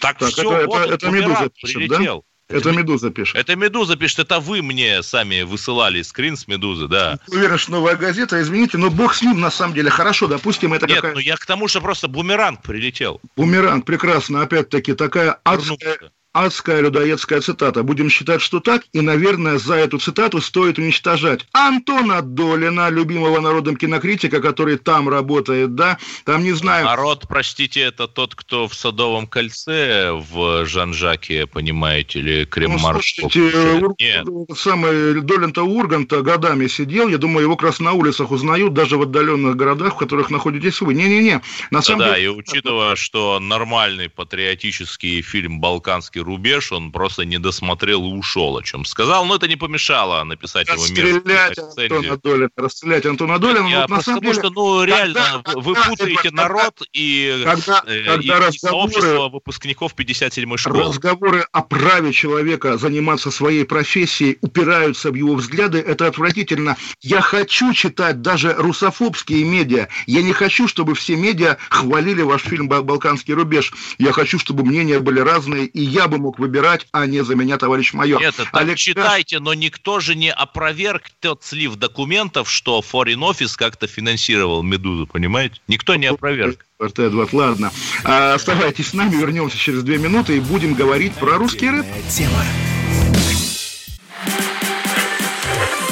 Так, 0.04 0.18
так 0.18 0.28
все, 0.30 0.52
это, 0.58 0.66
вот 0.66 0.80
это, 0.82 0.94
это 0.94 1.10
Медуза 1.10 1.48
пишет, 1.48 1.76
прилетел. 1.76 2.24
Да? 2.48 2.56
Это, 2.56 2.68
это 2.68 2.78
Медуза 2.78 3.10
пишет. 3.10 3.36
Это 3.36 3.56
Медуза 3.56 3.96
пишет, 3.96 4.18
это 4.18 4.38
вы 4.38 4.60
мне 4.60 5.02
сами 5.02 5.42
высылали 5.42 6.02
скрин 6.02 6.36
с 6.36 6.46
Медузы, 6.46 6.88
да. 6.88 7.18
Уверен, 7.28 7.56
что 7.56 7.72
новая 7.72 7.96
газета, 7.96 8.40
извините, 8.42 8.76
но 8.76 8.90
бог 8.90 9.14
с 9.14 9.22
ним 9.22 9.40
на 9.40 9.50
самом 9.50 9.72
деле. 9.72 9.88
Хорошо, 9.88 10.26
допустим, 10.26 10.74
это 10.74 10.86
Нет, 10.86 10.96
какая... 10.96 11.14
ну 11.14 11.20
я 11.20 11.36
к 11.36 11.46
тому, 11.46 11.68
что 11.68 11.80
просто 11.80 12.06
бумеранг 12.06 12.60
прилетел. 12.62 13.20
Бумеранг, 13.34 13.86
прекрасно, 13.86 14.42
опять-таки, 14.42 14.92
такая 14.92 15.38
адская, 15.42 16.12
адская 16.34 16.80
людоедская 16.80 17.40
цитата. 17.40 17.82
Будем 17.82 18.10
считать, 18.10 18.42
что 18.42 18.60
так, 18.60 18.84
и, 18.92 19.00
наверное, 19.00 19.58
за 19.58 19.76
эту 19.76 19.98
цитату 19.98 20.40
стоит 20.40 20.78
уничтожать 20.78 21.46
Антона 21.52 22.20
Долина, 22.22 22.90
любимого 22.90 23.40
народом 23.40 23.76
кинокритика, 23.76 24.42
который 24.42 24.76
там 24.76 25.08
работает, 25.08 25.74
да, 25.74 25.96
там 26.24 26.42
не 26.42 26.52
знаю... 26.52 26.86
Народ, 26.86 27.26
простите, 27.28 27.80
это 27.80 28.08
тот, 28.08 28.34
кто 28.34 28.66
в 28.66 28.74
Садовом 28.74 29.26
кольце 29.28 30.10
в 30.12 30.66
Жан-Жаке, 30.66 31.46
понимаете, 31.46 32.18
или 32.18 32.44
Креммарш. 32.44 33.16
Ну, 33.22 33.30
слушайте, 33.30 33.80
Ур... 33.80 34.56
самый 34.56 35.20
Долин-то 35.20 35.62
Урганта 35.62 36.22
годами 36.22 36.66
сидел, 36.66 37.08
я 37.08 37.18
думаю, 37.18 37.44
его 37.44 37.56
как 37.56 37.68
раз 37.68 37.80
на 37.80 37.92
улицах 37.92 38.32
узнают, 38.32 38.74
даже 38.74 38.96
в 38.96 39.02
отдаленных 39.02 39.54
городах, 39.54 39.94
в 39.94 39.98
которых 39.98 40.30
находитесь 40.30 40.80
вы. 40.80 40.94
Не-не-не, 40.94 41.42
на 41.70 41.80
самом 41.80 42.00
да, 42.00 42.14
деле... 42.16 42.28
Да, 42.28 42.34
и 42.34 42.36
учитывая, 42.36 42.96
что 42.96 43.38
нормальный 43.38 44.08
патриотический 44.08 45.22
фильм 45.22 45.60
«Балканский 45.60 46.23
рубеж, 46.24 46.72
он 46.72 46.90
просто 46.92 47.24
не 47.24 47.38
досмотрел 47.38 48.04
и 48.04 48.12
ушел, 48.12 48.56
о 48.56 48.62
чем 48.62 48.84
сказал. 48.84 49.24
Но 49.26 49.36
это 49.36 49.48
не 49.48 49.56
помешало 49.56 50.24
написать 50.24 50.68
его 50.68 50.82
Расстрелять 50.82 51.58
Антона 51.58 52.16
Долина, 52.16 52.50
расстрелять 52.56 53.06
Антона 53.06 53.38
Долина. 53.38 53.66
Я, 53.68 53.80
вот, 53.82 53.90
на 53.90 54.02
самом 54.02 54.20
потому 54.20 54.34
деле, 54.34 54.48
что, 54.48 54.50
ну, 54.50 54.84
реально, 54.84 55.42
когда, 55.44 55.60
вы 55.60 55.74
путаете 55.74 56.22
когда, 56.22 56.42
народ 56.42 56.82
и, 56.92 57.42
когда, 57.44 57.82
э, 57.86 58.04
когда 58.04 58.48
и, 58.48 58.50
и 58.50 58.58
сообщество 58.58 59.28
выпускников 59.28 59.94
57-й 59.94 60.58
школы. 60.58 60.84
Разговоры 60.84 61.46
о 61.52 61.62
праве 61.62 62.12
человека 62.12 62.78
заниматься 62.78 63.30
своей 63.30 63.64
профессией 63.64 64.38
упираются 64.40 65.10
в 65.10 65.14
его 65.14 65.34
взгляды, 65.34 65.78
это 65.78 66.06
отвратительно. 66.06 66.76
Я 67.00 67.20
хочу 67.20 67.72
читать 67.72 68.22
даже 68.22 68.54
русофобские 68.54 69.44
медиа. 69.44 69.88
Я 70.06 70.22
не 70.22 70.32
хочу, 70.32 70.68
чтобы 70.68 70.94
все 70.94 71.16
медиа 71.16 71.56
хвалили 71.70 72.22
ваш 72.22 72.42
фильм 72.42 72.68
«Балканский 72.68 73.34
рубеж». 73.34 73.72
Я 73.98 74.12
хочу, 74.12 74.38
чтобы 74.38 74.64
мнения 74.64 74.98
были 74.98 75.20
разные, 75.20 75.66
и 75.66 75.82
я 75.82 76.08
бы 76.08 76.13
мог 76.18 76.38
выбирать, 76.38 76.86
а 76.92 77.06
не 77.06 77.22
за 77.24 77.34
меня 77.34 77.58
товарищ 77.58 77.92
майор. 77.92 78.20
Нет, 78.20 78.34
это 78.38 78.48
Олег... 78.52 78.76
читайте, 78.76 79.40
но 79.40 79.54
никто 79.54 80.00
же 80.00 80.14
не 80.14 80.32
опроверг 80.32 81.04
тот 81.20 81.44
слив 81.44 81.76
документов, 81.76 82.50
что 82.50 82.80
Foreign 82.80 83.20
Office 83.20 83.54
как-то 83.56 83.86
финансировал 83.86 84.62
«Медузу», 84.62 85.06
понимаете? 85.06 85.60
Никто 85.68 85.96
не 85.96 86.06
опроверг. 86.06 86.66
Эдвард, 86.80 87.32
ладно. 87.32 87.72
А, 88.04 88.34
оставайтесь 88.34 88.88
с 88.88 88.94
нами, 88.94 89.16
вернемся 89.16 89.56
через 89.56 89.82
две 89.82 89.98
минуты 89.98 90.36
и 90.36 90.40
будем 90.40 90.74
говорить 90.74 91.14
про 91.14 91.38
русский 91.38 91.70
рэп. 91.70 91.86
Тема. 92.10 92.44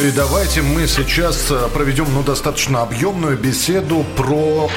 И 0.02 0.10
давайте 0.10 0.62
мы 0.62 0.88
сейчас 0.88 1.48
э, 1.50 1.68
проведем 1.72 2.12
ну, 2.12 2.24
достаточно 2.24 2.82
объемную 2.82 3.38
беседу 3.38 4.04
про... 4.16 4.68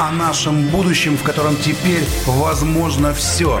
О 0.00 0.10
нашем 0.12 0.68
будущем, 0.68 1.18
в 1.18 1.22
котором 1.22 1.56
теперь 1.56 2.04
возможно 2.24 3.12
все. 3.12 3.60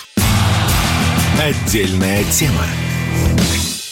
Отдельная 1.41 2.23
тема. 2.25 2.67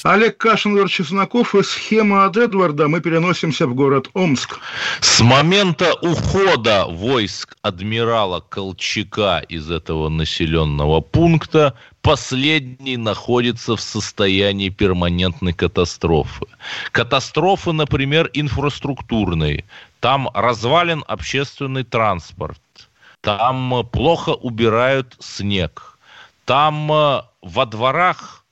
Олег 0.03 0.37
Кашин, 0.37 0.87
Чесноков 0.87 1.55
и 1.55 1.63
схема 1.63 2.25
от 2.25 2.37
Эдварда. 2.37 2.87
Мы 2.87 3.01
переносимся 3.01 3.65
в 3.65 3.73
город 3.73 4.07
Омск. 4.13 4.59
С 4.99 5.19
момента 5.19 5.95
ухода 6.03 6.85
войск 6.85 7.57
адмирала 7.63 8.39
Колчака 8.39 9.39
из 9.39 9.71
этого 9.71 10.09
населенного 10.09 11.01
пункта 11.01 11.73
последний 12.03 12.97
находится 12.97 13.75
в 13.75 13.81
состоянии 13.81 14.69
перманентной 14.69 15.53
катастрофы. 15.53 16.45
Катастрофы, 16.91 17.71
например, 17.71 18.29
инфраструктурной. 18.33 19.65
Там 20.01 20.29
развален 20.35 21.03
общественный 21.07 21.83
транспорт. 21.83 22.61
Там 23.21 23.87
плохо 23.91 24.35
убирают 24.35 25.17
снег. 25.19 25.97
Там 26.45 26.91
э, 26.91 27.21
во 27.41 27.65
дворах 27.65 28.45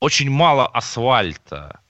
очень 0.00 0.30
мало 0.30 0.66
асфальта. 0.66 1.80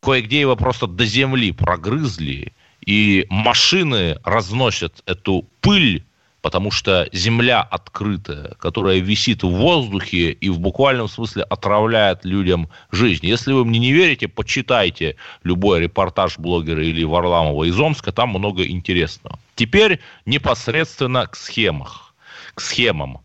Кое-где 0.00 0.40
его 0.40 0.56
просто 0.56 0.86
до 0.86 1.06
земли 1.06 1.52
прогрызли, 1.52 2.52
и 2.84 3.26
машины 3.30 4.18
разносят 4.24 5.02
эту 5.06 5.46
пыль, 5.60 6.04
потому 6.42 6.70
что 6.70 7.08
земля 7.10 7.62
открытая, 7.62 8.50
которая 8.58 8.98
висит 8.98 9.42
в 9.42 9.48
воздухе 9.48 10.32
и 10.32 10.50
в 10.50 10.60
буквальном 10.60 11.08
смысле 11.08 11.44
отравляет 11.44 12.26
людям 12.26 12.68
жизнь. 12.90 13.24
Если 13.26 13.52
вы 13.54 13.64
мне 13.64 13.78
не 13.78 13.92
верите, 13.92 14.28
почитайте 14.28 15.16
любой 15.42 15.80
репортаж 15.80 16.38
блогера 16.38 16.84
или 16.84 17.02
Варламова 17.02 17.64
из 17.64 17.80
Омска, 17.80 18.12
там 18.12 18.28
много 18.28 18.66
интересного. 18.66 19.38
Теперь 19.54 20.00
непосредственно 20.26 21.26
к 21.26 21.36
схемах, 21.36 22.14
к 22.54 22.60
схемам. 22.60 23.23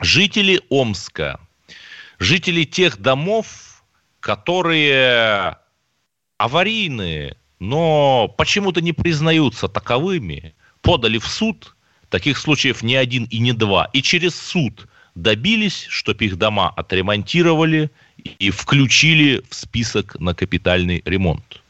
Жители 0.00 0.60
Омска, 0.68 1.40
жители 2.20 2.62
тех 2.64 2.98
домов, 2.98 3.82
которые 4.20 5.56
аварийные, 6.36 7.36
но 7.58 8.28
почему-то 8.38 8.80
не 8.80 8.92
признаются 8.92 9.68
таковыми, 9.68 10.54
подали 10.82 11.18
в 11.18 11.26
суд, 11.26 11.74
таких 12.10 12.38
случаев 12.38 12.82
не 12.82 12.94
один 12.94 13.24
и 13.24 13.38
не 13.38 13.52
два, 13.52 13.90
и 13.92 14.00
через 14.00 14.36
суд 14.36 14.86
добились, 15.16 15.86
чтобы 15.88 16.26
их 16.26 16.36
дома 16.36 16.70
отремонтировали 16.70 17.90
и 18.38 18.50
включили 18.50 19.42
в 19.50 19.54
список 19.54 20.18
на 20.20 20.32
капитальный 20.32 21.02
ремонт. 21.06 21.60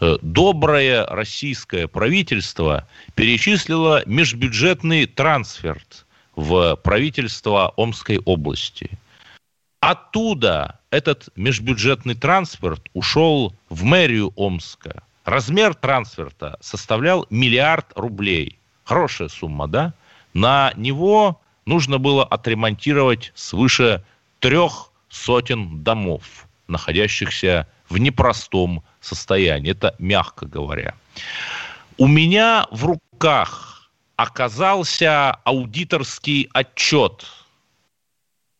Э, 0.00 0.18
доброе 0.20 1.06
российское 1.06 1.88
правительство 1.88 2.86
перечислило 3.14 4.02
межбюджетный 4.04 5.06
трансферт 5.06 6.04
в 6.40 6.76
правительство 6.76 7.74
Омской 7.76 8.18
области. 8.24 8.98
Оттуда 9.80 10.80
этот 10.90 11.28
межбюджетный 11.36 12.14
трансферт 12.14 12.80
ушел 12.94 13.54
в 13.68 13.84
мэрию 13.84 14.32
Омска. 14.36 15.02
Размер 15.24 15.74
трансферта 15.74 16.56
составлял 16.60 17.26
миллиард 17.28 17.92
рублей. 17.94 18.58
Хорошая 18.84 19.28
сумма, 19.28 19.68
да? 19.68 19.92
На 20.32 20.72
него 20.76 21.40
нужно 21.66 21.98
было 21.98 22.24
отремонтировать 22.24 23.32
свыше 23.34 24.02
трех 24.38 24.92
сотен 25.10 25.82
домов, 25.82 26.46
находящихся 26.68 27.68
в 27.90 27.98
непростом 27.98 28.82
состоянии. 29.00 29.72
Это 29.72 29.94
мягко 29.98 30.46
говоря. 30.46 30.94
У 31.98 32.06
меня 32.06 32.66
в 32.70 32.86
руках 32.86 33.69
оказался 34.22 35.30
аудиторский 35.44 36.50
отчет, 36.52 37.26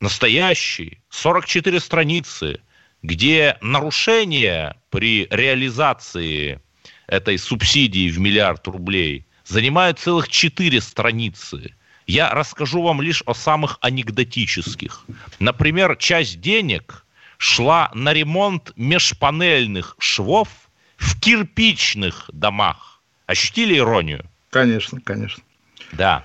настоящий, 0.00 1.02
44 1.10 1.80
страницы, 1.80 2.60
где 3.02 3.58
нарушения 3.60 4.80
при 4.88 5.26
реализации 5.30 6.62
этой 7.06 7.36
субсидии 7.36 8.08
в 8.08 8.18
миллиард 8.18 8.66
рублей 8.68 9.26
занимают 9.44 9.98
целых 9.98 10.30
4 10.30 10.80
страницы. 10.80 11.74
Я 12.06 12.30
расскажу 12.30 12.80
вам 12.80 13.02
лишь 13.02 13.22
о 13.26 13.34
самых 13.34 13.76
анекдотических. 13.82 15.04
Например, 15.40 15.94
часть 15.96 16.40
денег 16.40 17.04
шла 17.36 17.90
на 17.92 18.14
ремонт 18.14 18.72
межпанельных 18.76 19.94
швов 19.98 20.48
в 20.96 21.20
кирпичных 21.20 22.30
домах. 22.32 23.02
Ощутили 23.26 23.76
иронию? 23.76 24.24
Конечно, 24.48 25.02
конечно. 25.02 25.42
Да. 25.92 26.24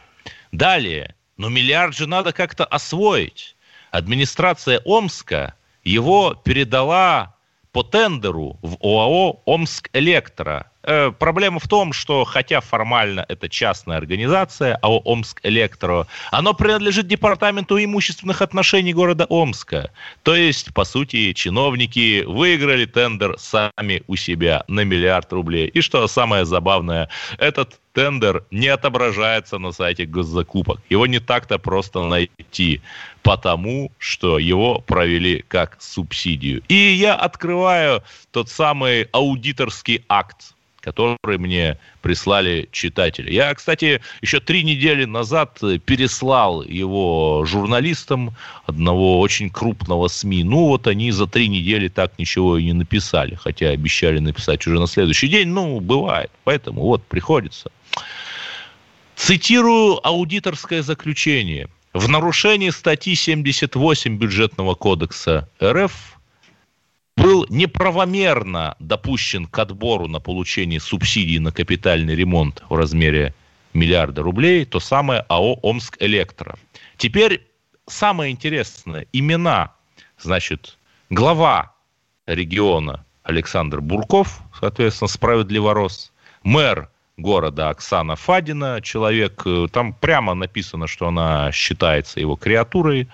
Далее. 0.51 1.15
Но 1.37 1.49
миллиард 1.49 1.95
же 1.95 2.07
надо 2.07 2.31
как-то 2.31 2.65
освоить. 2.65 3.55
Администрация 3.91 4.81
Омска 4.85 5.55
его 5.83 6.33
передала 6.33 7.35
по 7.71 7.83
тендеру 7.83 8.57
в 8.61 8.77
ОАО 8.81 9.41
«Омск 9.45 9.89
Электро». 9.91 10.71
Э, 10.83 11.11
проблема 11.11 11.59
в 11.59 11.67
том, 11.67 11.91
что 11.91 12.23
хотя 12.23 12.61
формально 12.61 13.25
это 13.27 13.49
частная 13.49 13.97
организация, 13.97 14.77
АО 14.81 14.99
«Омск 14.99 15.41
Электро», 15.43 16.07
оно 16.31 16.53
принадлежит 16.53 17.07
Департаменту 17.07 17.77
имущественных 17.77 18.41
отношений 18.41 18.93
города 18.93 19.25
Омска. 19.25 19.91
То 20.23 20.35
есть, 20.35 20.73
по 20.73 20.85
сути, 20.85 21.33
чиновники 21.33 22.23
выиграли 22.23 22.85
тендер 22.85 23.35
сами 23.37 24.03
у 24.07 24.15
себя 24.15 24.63
на 24.69 24.85
миллиард 24.85 25.33
рублей. 25.33 25.67
И 25.67 25.81
что 25.81 26.07
самое 26.07 26.45
забавное, 26.45 27.09
этот 27.39 27.81
тендер 27.95 28.43
не 28.51 28.67
отображается 28.67 29.57
на 29.57 29.71
сайте 29.71 30.05
госзакупок. 30.05 30.79
Его 30.89 31.07
не 31.07 31.19
так-то 31.19 31.57
просто 31.57 32.03
найти, 32.03 32.81
потому 33.23 33.91
что 33.97 34.37
его 34.37 34.79
провели 34.79 35.43
как 35.47 35.81
субсидию. 35.81 36.61
И 36.67 36.75
я 36.75 37.15
открываю 37.15 38.03
тот 38.31 38.49
самый 38.49 39.03
аудиторский 39.13 40.03
акт, 40.09 40.54
который 40.85 41.39
мне 41.39 41.79
прислали 42.03 42.69
читатели. 42.71 43.33
Я, 43.33 43.53
кстати, 43.55 44.01
еще 44.21 44.39
три 44.39 44.63
недели 44.63 45.05
назад 45.05 45.59
переслал 45.85 46.61
его 46.61 47.43
журналистам 47.45 48.35
одного 48.67 49.19
очень 49.19 49.49
крупного 49.49 50.07
СМИ. 50.07 50.43
Ну, 50.43 50.67
вот 50.67 50.85
они 50.85 51.09
за 51.11 51.25
три 51.25 51.47
недели 51.47 51.87
так 51.87 52.19
ничего 52.19 52.59
и 52.59 52.65
не 52.65 52.73
написали, 52.73 53.33
хотя 53.33 53.69
обещали 53.69 54.19
написать 54.19 54.67
уже 54.67 54.79
на 54.79 54.85
следующий 54.85 55.27
день. 55.27 55.47
Ну, 55.47 55.79
бывает. 55.79 56.29
Поэтому 56.43 56.81
вот 56.81 57.03
приходится. 57.03 57.71
Цитирую 59.15 60.05
аудиторское 60.05 60.83
заключение. 60.83 61.67
В 61.93 62.07
нарушении 62.09 62.69
статьи 62.69 63.15
78 63.15 64.17
бюджетного 64.17 64.75
кодекса 64.75 65.49
РФ 65.63 66.14
был 67.25 67.45
неправомерно 67.49 68.75
допущен 68.79 69.47
к 69.47 69.57
отбору 69.57 70.07
на 70.07 70.19
получение 70.19 70.79
субсидий 70.79 71.39
на 71.39 71.51
капитальный 71.51 72.15
ремонт 72.15 72.61
в 72.69 72.75
размере 72.75 73.33
миллиарда 73.73 74.21
рублей, 74.21 74.63
то 74.65 74.79
самое 74.79 75.25
АО 75.27 75.55
«Омск 75.63 75.97
Электро». 75.99 76.55
Теперь 76.97 77.41
самое 77.87 78.31
интересное, 78.31 79.07
имена, 79.11 79.73
значит, 80.19 80.77
глава 81.09 81.73
региона 82.27 83.03
Александр 83.23 83.81
Бурков, 83.81 84.41
соответственно, 84.59 85.07
справедливорос, 85.07 86.13
мэр 86.43 86.89
города 87.17 87.69
Оксана 87.69 88.15
Фадина, 88.15 88.81
человек, 88.81 89.41
э, 89.45 89.67
там 89.71 89.93
прямо 89.93 90.33
написано, 90.33 90.85
что 90.85 91.07
она 91.07 91.51
считается 91.51 92.19
его 92.19 92.35
креатурой, 92.35 93.07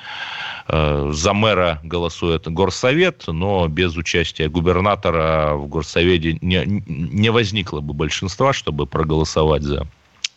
за 0.72 1.34
мэра 1.34 1.82
голосует 1.84 2.48
горсовет, 2.48 3.26
но 3.28 3.68
без 3.68 3.98
участия 3.98 4.48
губернатора 4.48 5.56
в 5.56 5.68
горсовете 5.68 6.38
не, 6.42 6.64
не 6.66 7.30
возникло 7.30 7.82
бы 7.82 7.94
большинства, 7.94 8.54
чтобы 8.54 8.86
проголосовать 8.86 9.64
за 9.64 9.86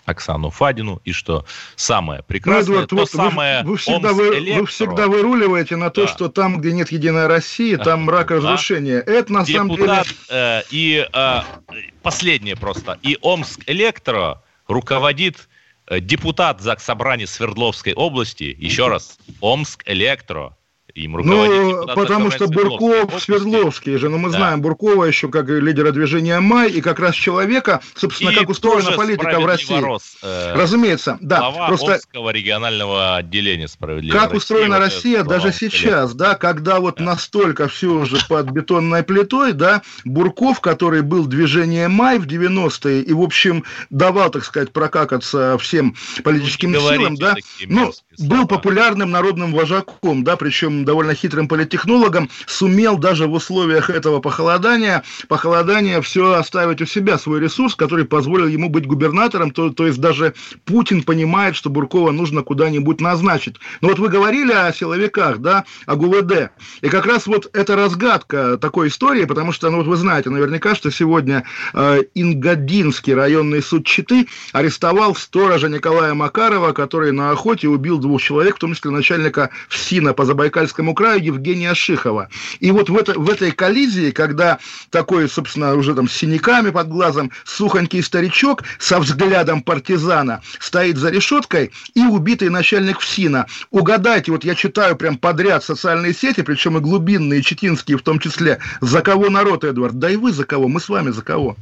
Оксану 0.05 0.51
Фадину, 0.51 1.01
и 1.05 1.13
что 1.13 1.45
самое 1.77 2.23
прекрасное, 2.23 2.67
ну, 2.67 2.85
Эдуард, 2.85 2.91
то 2.91 2.97
вот 2.97 3.11
самое 3.11 3.63
вы, 3.63 3.71
вы, 3.71 3.77
всегда 3.79 4.13
вы, 4.13 4.55
вы 4.61 4.67
всегда 4.67 5.09
выруливаете 5.09 5.77
на 5.77 5.91
то, 5.91 6.03
да. 6.03 6.09
что 6.09 6.29
там, 6.29 6.61
где 6.61 6.73
нет 6.73 6.93
единой 6.93 7.27
России, 7.27 7.77
там 7.77 8.03
мрак 8.05 8.31
и 8.31 8.35
разрушение. 8.35 9.03
Да. 9.03 9.13
Это 9.13 9.33
на 9.33 9.45
Депутат, 9.45 9.57
самом 9.57 9.77
деле... 9.77 10.03
Э, 10.31 10.63
и 10.71 11.09
э, 11.11 11.41
последнее 12.03 12.57
просто. 12.57 12.99
И 13.03 13.19
Омск 13.23 13.63
Электро 13.67 14.43
руководит 14.69 15.37
э, 15.37 15.54
депутат 16.01 16.61
ЗАГС 16.61 16.85
Собрания 16.85 17.27
Свердловской 17.27 17.93
области, 17.95 18.55
еще 18.59 18.89
раз, 18.89 19.19
Омск 19.41 19.83
Электро, 19.87 20.57
им 20.95 21.13
Ну, 21.13 21.87
потому 21.95 22.31
что 22.31 22.47
Бурков 22.47 23.23
Свердловский 23.23 23.97
же, 23.97 24.09
но 24.09 24.17
ну, 24.17 24.25
мы 24.25 24.31
да. 24.31 24.39
знаем 24.39 24.63
Буркова 24.63 25.05
еще 25.05 25.29
как 25.29 25.49
лидера 25.49 25.91
движения 25.91 26.39
«Май», 26.41 26.71
и 26.71 26.81
как 26.81 27.01
раз 27.01 27.15
человека, 27.15 27.81
собственно, 27.95 28.31
и 28.31 28.35
как 28.35 28.49
устроена 28.49 28.93
политика 28.93 29.41
в 29.41 29.47
России. 29.47 29.75
Ворос, 29.75 30.17
э, 30.23 30.55
Разумеется, 30.55 31.19
да. 31.21 31.51
Просто 31.69 31.95
Омского 31.95 32.31
регионального 32.31 33.17
отделения 33.17 33.69
справедливости. 33.69 34.19
Как 34.19 34.35
устроена 34.35 34.79
Россия 34.79 35.25
даже 35.25 35.53
сейчас, 35.53 36.11
лет. 36.11 36.19
да, 36.19 36.35
когда 36.35 36.81
вот 36.81 36.97
да. 36.97 37.05
настолько 37.05 37.69
все 37.69 37.89
уже 37.89 38.19
под 38.29 38.51
бетонной 38.51 39.03
плитой, 39.03 39.53
да, 39.53 39.83
Бурков, 40.05 40.61
который 40.61 41.03
был 41.03 41.27
движение 41.27 41.89
«Май» 41.89 42.19
в 42.19 42.27
90-е, 42.27 43.03
и, 43.03 43.13
в 43.13 43.21
общем, 43.21 43.65
давал, 43.91 44.31
так 44.31 44.45
сказать, 44.45 44.71
прокакаться 44.71 45.59
всем 45.59 45.97
политическим 46.23 46.73
ну, 46.73 46.81
силам, 46.81 47.17
да, 47.17 47.35
ну, 47.67 47.93
был 48.19 48.47
популярным 48.47 49.11
народным 49.11 49.53
вожаком, 49.53 50.23
да, 50.23 50.37
причем 50.37 50.84
довольно 50.85 51.15
хитрым 51.15 51.49
политтехнологом, 51.49 52.31
сумел 52.47 52.97
даже 52.99 53.27
в 53.27 53.33
условиях 53.33 53.91
этого 53.91 54.21
похолодания, 54.21 55.03
похолодания 55.29 56.01
все 56.01 56.33
оставить 56.33 56.81
у 56.81 56.87
себя, 56.87 57.19
свой 57.19 57.41
ресурс, 57.41 57.75
который 57.75 58.05
позволил 58.05 58.47
ему 58.47 58.69
быть 58.69 58.87
губернатором, 58.87 59.51
то, 59.51 59.71
то 59.71 59.87
есть 59.87 60.01
даже 60.01 60.35
Путин 60.65 61.03
понимает, 61.03 61.57
что 61.57 61.71
Буркова 61.71 62.11
нужно 62.11 62.43
куда-нибудь 62.43 63.01
назначить. 63.01 63.57
Но 63.81 63.89
вот 63.89 63.99
вы 63.99 64.09
говорили 64.09 64.53
о 64.53 64.73
силовиках, 64.73 65.39
да, 65.39 65.65
о 65.87 65.97
ГУВД, 65.97 66.51
и 66.81 66.89
как 66.89 67.07
раз 67.07 67.27
вот 67.27 67.49
эта 67.53 67.77
разгадка 67.77 68.59
такой 68.59 68.89
истории, 68.89 69.25
потому 69.25 69.53
что, 69.53 69.71
ну 69.71 69.83
вы 69.83 69.97
знаете 69.97 70.31
наверняка, 70.31 70.75
что 70.75 70.91
сегодня 70.91 71.45
э, 71.73 72.03
Ингодинский 72.15 73.15
районный 73.15 73.63
суд 73.63 73.87
Читы 73.87 74.29
арестовал 74.53 75.15
сторожа 75.15 75.69
Николая 75.69 76.15
Макарова, 76.15 76.73
который 76.73 77.13
на 77.13 77.31
охоте 77.31 77.69
убил 77.69 77.99
двух 77.99 78.21
человек, 78.21 78.57
в 78.57 78.59
том 78.59 78.75
числе 78.75 78.91
начальника 78.91 79.51
ФСИНа 79.69 80.13
по 80.15 80.25
Забайкальскому 80.25 80.74
Забайкальскому 80.75 80.95
краю 80.95 81.23
Евгения 81.23 81.75
Шихова. 81.75 82.29
И 82.61 82.71
вот 82.71 82.91
в, 82.91 82.97
это, 82.97 83.19
в 83.19 83.31
этой 83.31 83.53
коллизии, 83.53 84.11
когда 84.11 84.59
такой, 84.91 85.29
собственно, 85.29 85.75
уже 85.75 85.95
там 85.95 86.09
с 86.09 86.13
синяками 86.13 86.71
под 86.71 86.89
глазом 86.89 87.31
сухонький 87.45 88.03
старичок 88.03 88.63
со 88.79 88.99
взглядом 88.99 89.63
партизана 89.63 90.43
стоит 90.59 90.97
за 90.97 91.11
решеткой 91.11 91.71
и 91.95 92.01
убитый 92.01 92.49
начальник 92.49 93.01
ФСИНа. 93.01 93.47
Угадайте, 93.71 94.33
вот 94.33 94.45
я 94.45 94.55
читаю 94.55 94.97
прям 94.97 95.19
подряд 95.19 95.65
социальные 95.65 96.15
сети, 96.15 96.43
причем 96.43 96.77
и 96.77 96.81
глубинные, 96.81 97.41
и 97.41 97.43
читинские 97.43 97.97
в 97.97 98.03
том 98.03 98.19
числе. 98.19 98.59
За 98.81 99.01
кого 99.01 99.31
народ, 99.31 99.65
Эдвард? 99.65 99.99
Да 99.99 100.11
и 100.11 100.17
вы 100.17 100.33
за 100.33 100.45
кого? 100.45 100.69
Мы 100.69 100.81
с 100.81 100.89
вами 100.89 101.11
за 101.11 101.23
кого? 101.23 101.57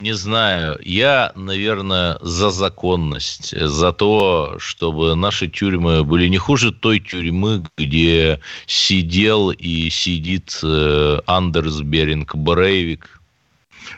Не 0.00 0.12
знаю. 0.12 0.78
Я, 0.82 1.32
наверное, 1.36 2.18
за 2.20 2.50
законность, 2.50 3.58
за 3.58 3.92
то, 3.92 4.56
чтобы 4.58 5.16
наши 5.16 5.48
тюрьмы 5.48 6.04
были 6.04 6.28
не 6.28 6.36
хуже 6.36 6.70
той 6.70 7.00
тюрьмы, 7.00 7.64
где 7.78 8.40
сидел 8.66 9.50
и 9.50 9.88
сидит 9.88 10.60
э, 10.62 11.20
Андерс 11.26 11.80
Беринг 11.80 12.34
Брейвик. 12.34 13.22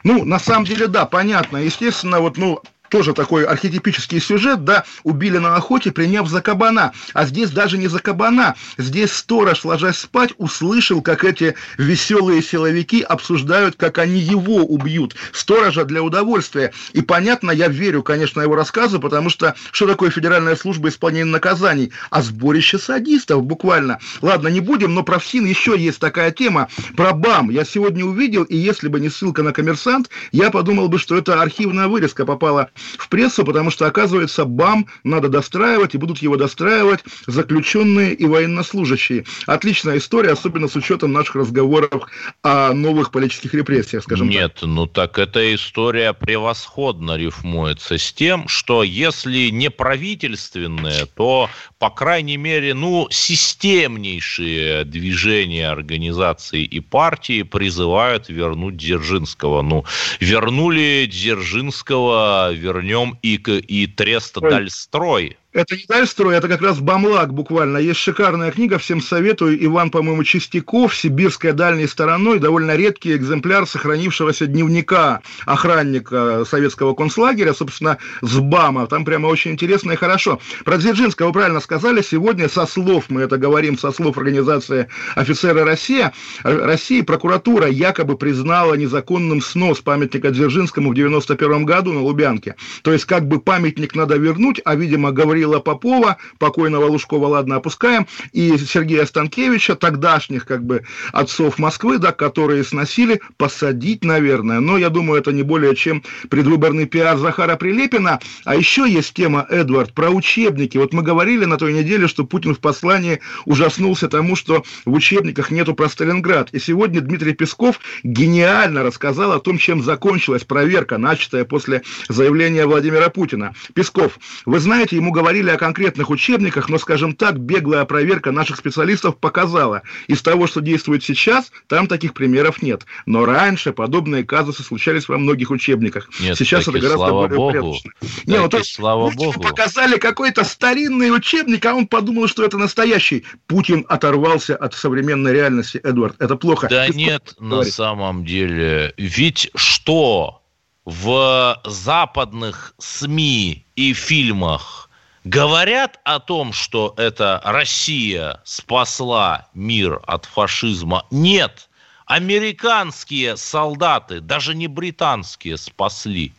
Ну, 0.05 0.25
на 0.25 0.39
самом 0.39 0.67
деле, 0.67 0.87
да, 0.87 1.05
понятно. 1.05 1.57
Естественно, 1.57 2.21
вот, 2.21 2.37
ну, 2.37 2.63
тоже 2.88 3.12
такой 3.14 3.44
архетипический 3.44 4.20
сюжет, 4.20 4.64
да, 4.64 4.85
убили 5.03 5.38
на 5.38 5.57
охоте, 5.57 5.92
приняв 5.92 6.29
за 6.29 6.40
кабана. 6.40 6.92
А 7.14 7.27
здесь 7.27 7.51
даже 7.51 7.79
не 7.79 7.88
за 7.88 7.98
кабана. 8.01 8.55
Здесь 8.77 9.12
сторож, 9.12 9.64
ложась 9.64 9.98
спать, 9.98 10.33
услышал, 10.38 11.03
как 11.03 11.24
эти 11.24 11.55
веселые 11.77 12.42
силовики 12.42 13.03
обсуждают, 13.03 13.77
как 13.77 13.98
они 13.98 14.20
его 14.20 14.64
убьют. 14.64 15.14
Сторожа 15.33 15.85
для 15.85 16.03
удовольствия. 16.03 16.72
И 16.92 17.03
понятно, 17.03 17.51
я 17.51 17.68
верю, 17.68 18.03
конечно, 18.03 18.40
его 18.40 18.55
рассказу, 18.55 19.01
потому 19.01 19.31
что 19.31 19.55
что 19.72 19.87
такое 19.87 20.11
Федеральная 20.11 20.57
служба 20.57 20.88
исполнения 20.88 21.24
наказаний? 21.31 21.92
А 22.11 22.22
сборище 22.22 22.79
садистов 22.79 23.44
буквально. 23.44 23.98
Ладно, 24.22 24.48
не 24.48 24.61
будем, 24.61 24.94
но 24.94 25.03
про 25.03 25.18
ФСИН 25.18 25.44
еще 25.44 25.79
есть 25.79 25.98
такая 25.98 26.31
тема. 26.31 26.68
Про 26.96 27.12
БАМ 27.12 27.51
я 27.51 27.64
сегодня 27.64 28.05
увидел, 28.05 28.44
и 28.44 28.57
если 28.57 28.88
бы 28.88 29.01
не 29.01 29.09
ссылка 29.09 29.42
на 29.42 29.53
коммерсант, 29.53 30.09
я 30.33 30.51
подумал 30.51 30.88
бы, 30.88 30.98
что 30.98 31.16
это 31.16 31.40
архивная 31.40 31.88
вырезка 31.88 32.24
попала 32.24 32.70
в 32.99 33.09
прессу, 33.09 33.45
потому 33.45 33.71
что, 33.71 33.87
оказывается, 33.87 34.45
БАМ 34.45 34.87
надо 35.05 35.29
достраивать, 35.29 35.95
и 35.95 35.99
будут 35.99 36.19
его 36.19 36.37
достраивать 36.37 37.01
заключенные 37.27 38.14
и 38.14 38.25
военнослужащие. 38.25 39.25
Отличная 39.47 39.99
история, 39.99 40.31
особенно 40.31 40.69
с 40.69 40.77
учетом 40.77 41.12
наших 41.12 41.37
разговоров 41.37 42.05
о 42.43 42.73
новых 42.73 43.11
политических 43.11 43.55
репрессиях, 43.55 44.03
скажем 44.03 44.29
Нет, 44.29 44.55
так. 44.55 44.69
ну 44.69 44.87
так 44.87 45.19
эта 45.19 45.55
история 45.55 46.12
превосходно 46.12 47.17
рифмуется 47.17 47.99
с 47.99 48.12
тем, 48.12 48.49
что 48.49 48.83
если 48.83 49.51
не 49.51 49.71
правительственные, 49.71 51.07
то, 51.07 51.51
по 51.79 51.91
крайней 51.91 52.37
мере, 52.37 52.75
ну, 52.75 53.09
системнейшие 53.11 54.85
движения, 54.85 55.69
организации 55.69 56.62
и 56.62 56.81
партии 56.81 57.43
призывают 57.43 58.29
вернуть 58.29 58.77
Дзержинского. 58.77 59.62
Ну, 59.62 59.85
вернули 60.21 61.07
Дзержинского, 61.11 62.53
вернули 62.53 62.67
вернем 62.68 63.18
и, 63.22 63.35
и 63.37 63.87
Трест 63.87 64.38
Дальстрой. 64.40 65.37
Это 65.55 65.77
не 65.77 65.85
Дальстрой, 65.89 66.37
это 66.37 66.47
как 66.47 66.61
раз 66.61 66.79
Бамлак 66.79 67.33
буквально. 67.33 67.79
Есть 67.79 68.01
шикарная 68.01 68.51
книга, 68.51 68.77
всем 68.77 69.01
советую. 69.01 69.65
Иван, 69.65 69.91
по-моему, 69.91 70.23
Чистяков, 70.23 70.95
«Сибирская 70.95 71.55
дальней 71.55 71.87
стороной». 71.87 72.39
Довольно 72.39 72.77
редкий 72.77 73.17
экземпляр 73.17 73.67
сохранившегося 73.67 74.47
дневника 74.47 75.23
охранника 75.47 76.45
советского 76.45 76.93
концлагеря, 76.93 77.55
собственно, 77.55 77.97
с 78.21 78.39
БАМа. 78.39 78.89
Там 78.89 79.07
прямо 79.07 79.29
очень 79.29 79.53
интересно 79.53 79.93
и 79.93 79.97
хорошо. 79.97 80.39
Про 80.67 80.77
Дзержинского 80.77 81.29
вы 81.29 81.33
правильно 81.33 81.61
сказали. 81.61 82.03
Сегодня 82.03 82.51
со 82.51 82.67
слов, 82.67 83.07
мы 83.09 83.23
это 83.23 83.39
говорим, 83.39 83.79
со 83.79 83.91
слов 83.91 84.19
организации 84.19 84.89
«Офицеры 85.15 85.65
Россия», 85.65 86.13
России, 86.43 87.01
прокуратура 87.01 87.69
якобы 87.69 88.19
признала 88.19 88.75
незаконным 88.75 89.41
снос 89.41 89.81
памятника 89.81 90.31
Дзержинскому 90.31 90.91
в 90.91 90.95
91 90.95 91.65
году 91.65 91.95
на 91.95 92.03
Лубянке. 92.03 92.55
То 92.83 92.93
есть, 92.93 93.07
как 93.07 93.27
бы 93.27 93.41
памятник 93.41 93.95
надо 93.95 94.17
вернуть, 94.17 94.61
а, 94.67 94.75
видимо, 94.75 95.11
говорил 95.11 95.38
Кирилла 95.38 95.61
Попова, 95.61 96.16
покойного 96.40 96.87
Лужкова, 96.87 97.29
ладно, 97.29 97.57
опускаем, 97.57 98.09
и 98.33 98.59
Сергея 98.59 99.07
Станкевича, 99.07 99.77
тогдашних 99.77 100.46
как 100.46 100.64
бы 100.64 100.83
отцов 101.12 101.61
Москвы, 101.61 101.98
да, 101.98 102.11
которые 102.11 102.64
сносили, 102.64 103.20
посадить, 103.37 104.03
наверное. 104.03 104.59
Но 104.59 104.77
я 104.79 104.90
думаю, 104.90 105.20
это 105.20 105.31
не 105.31 105.44
более 105.44 105.77
чем 105.77 106.03
предвыборный 106.29 106.87
пиар 106.87 107.16
Захара 107.18 107.55
Прилепина. 107.55 108.18
А 108.44 108.57
еще 108.57 108.90
есть 108.90 109.14
тема, 109.14 109.46
Эдвард, 109.48 109.92
про 109.94 110.11
учебники. 110.11 110.77
Вот 110.77 110.92
мы 110.92 111.03
говорили 111.03 111.44
на 111.44 111.57
той 111.57 111.72
неделе, 111.72 112.09
что 112.09 112.24
Путин 112.24 112.57
в 112.57 112.59
послании 112.59 113.20
ужаснулся 113.44 114.09
тому, 114.09 114.35
что 114.35 114.64
в 114.85 114.92
учебниках 114.92 115.53
нету 115.53 115.72
про 115.72 115.88
Сталинград. 115.88 116.48
И 116.51 116.59
сегодня 116.59 117.01
Дмитрий 117.01 117.33
Песков 117.33 117.79
гениально 118.03 118.83
рассказал 118.83 119.31
о 119.31 119.38
том, 119.38 119.59
чем 119.59 119.85
закончилась 119.85 120.42
проверка, 120.42 120.98
начатая 120.98 121.44
после 121.44 121.83
заявления 122.09 122.66
Владимира 122.66 123.09
Путина. 123.09 123.55
Песков, 123.74 124.18
вы 124.44 124.59
знаете, 124.59 124.96
ему 124.96 125.12
говорили, 125.12 125.28
говорили 125.29 125.51
о 125.51 125.59
конкретных 125.59 126.09
учебниках, 126.09 126.71
но, 126.71 126.79
скажем 126.79 127.14
так, 127.14 127.38
беглая 127.38 127.85
проверка 127.85 128.33
наших 128.33 128.57
специалистов 128.57 129.19
показала, 129.19 129.83
из 130.07 130.23
того, 130.23 130.47
что 130.47 130.62
действует 130.62 131.05
сейчас, 131.05 131.53
там 131.67 131.87
таких 131.87 132.14
примеров 132.14 132.62
нет. 132.62 132.87
Но 133.05 133.27
раньше 133.27 133.75
подобные 133.75 134.25
казусы 134.25 134.62
случались 134.62 135.07
во 135.07 135.19
многих 135.19 135.51
учебниках. 135.51 136.09
Нет, 136.19 136.38
сейчас 136.38 136.62
это 136.62 136.79
гораздо 136.79 136.97
слава 136.97 137.29
более 137.29 137.61
богу. 137.61 137.77
Не, 138.25 138.38
ну, 138.38 138.49
то 138.49 138.57
есть, 138.57 138.73
слава 138.73 139.11
богу. 139.11 139.38
показали 139.38 139.99
какой-то 139.99 140.45
старинный 140.45 141.14
учебник, 141.14 141.67
а 141.67 141.75
он 141.75 141.87
подумал, 141.88 142.27
что 142.27 142.43
это 142.43 142.57
настоящий. 142.57 143.27
Путин 143.47 143.85
оторвался 143.87 144.57
от 144.57 144.73
современной 144.73 145.35
реальности, 145.35 145.77
Эдвард. 145.85 146.17
Это 146.21 146.37
плохо. 146.37 146.69
Да 146.71 146.87
Песков 146.87 146.97
нет, 146.97 147.35
на 147.38 147.51
говорит. 147.51 147.75
самом 147.75 148.25
деле. 148.25 148.95
Ведь 148.97 149.51
что 149.55 150.41
в 150.87 151.61
западных 151.67 152.73
СМИ 152.79 153.67
и 153.77 153.93
фильмах 153.93 154.88
говорят 155.29 156.01
о 156.05 156.21
том, 156.21 156.53
что 156.53 156.95
это 156.97 157.41
Россия 157.45 158.41
спасла 158.45 159.49
мир 159.55 160.01
от 160.07 160.25
фашизма? 160.25 161.07
Нет. 161.11 161.69
Американские 162.07 163.37
солдаты, 163.37 164.21
даже 164.21 164.55
не 164.55 164.67
британские, 164.67 165.59
спасли. 165.59 166.33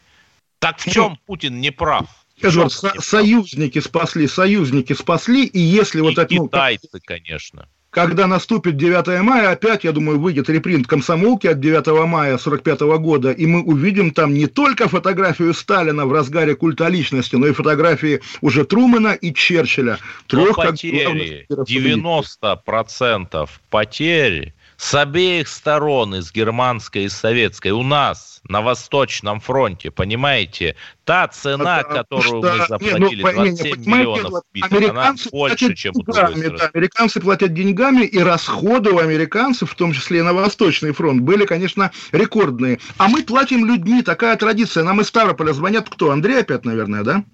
Так 0.58 0.80
в 0.80 0.92
чем 0.92 1.20
Путин 1.28 1.62
не 1.62 1.72
прав? 1.72 2.06
Эдвард, 2.42 2.72
со- 2.72 3.00
союзники 3.00 3.80
спасли, 3.80 4.28
союзники 4.28 4.94
спасли, 4.94 5.46
и 5.46 5.60
если 5.60 6.02
вот 6.02 6.12
И 6.12 6.14
это, 6.14 6.28
ну, 6.32 6.48
китайцы, 6.48 7.00
конечно. 7.04 7.68
Когда 7.90 8.28
наступит 8.28 8.78
9 8.78 9.22
мая, 9.24 9.52
опять, 9.52 9.84
я 9.84 9.92
думаю, 9.92 10.20
выйдет 10.20 10.48
репринт 10.48 10.86
комсомолки 10.86 11.48
от 11.48 11.60
9 11.60 11.88
мая 12.08 12.38
45 12.38 12.82
года, 12.82 13.32
и 13.32 13.48
мы 13.48 13.64
увидим 13.64 14.12
там 14.12 14.34
не 14.34 14.46
только 14.46 14.88
фотографию 14.88 15.56
Сталина 15.56 16.06
в 16.06 16.14
разгаре 16.14 16.56
культа 16.56 16.88
личности, 16.88 17.36
но 17.36 17.48
и 17.48 17.52
фотографии 17.52 18.22
уже 18.42 18.64
Трумэна 18.64 19.14
и 19.14 19.34
Черчилля. 19.34 19.98
Но 20.32 20.44
Трех, 20.44 20.56
как 20.56 20.72
потери, 20.72 21.04
главных 21.04 21.28
лидеров 21.28 21.68
Соединенных 21.68 22.26
90% 22.44 23.50
потерь 23.72 24.54
с 24.80 24.96
обеих 24.96 25.50
сторон, 25.50 26.16
из 26.16 26.32
германской 26.32 27.04
и 27.04 27.10
советской, 27.10 27.72
у 27.72 27.84
нас 27.84 28.40
на 28.48 28.62
Восточном 28.62 29.42
фронте, 29.42 29.92
понимаете? 29.92 30.78
Та 31.04 31.28
цена, 31.28 31.84
Потому 31.84 31.98
которую 31.98 32.24
что- 32.24 32.52
мы 32.54 32.60
не, 32.60 32.66
заплатили, 32.66 33.00
ну, 33.00 33.10
не, 33.10 33.16
не, 33.18 33.22
27 33.22 33.76
понимаете, 33.76 34.10
миллионов 34.10 34.44
убитых, 34.54 34.72
она 34.72 34.80
американцы 34.80 35.30
больше, 35.32 35.58
платят 35.58 35.78
чем 35.78 35.94
у 35.96 36.02
другой 36.04 36.16
деньгами, 36.16 36.40
стороны. 36.40 36.58
да, 36.58 36.70
американцы 36.74 37.20
платят 37.20 37.54
деньгами, 37.54 38.06
и 38.06 38.20
расходы 38.20 38.92
у 38.92 39.00
американцев, 39.00 39.70
в 39.70 39.76
том 39.76 39.92
числе 39.92 40.20
и 40.20 40.22
на 40.22 40.32
Восточный 40.32 40.94
фронт, 40.94 41.22
были, 41.24 41.46
конечно, 41.46 41.92
рекордные. 42.14 42.80
А 42.98 43.10
мы 43.10 43.24
платим 43.24 43.66
людьми, 43.66 44.02
такая 44.02 44.38
традиция. 44.38 44.86
Нам 44.86 45.02
из 45.02 45.08
Ставрополя 45.08 45.52
звонят 45.52 45.90
кто? 45.90 46.12
Андрей 46.12 46.40
опять, 46.40 46.64
наверное, 46.64 47.04
да? 47.04 47.26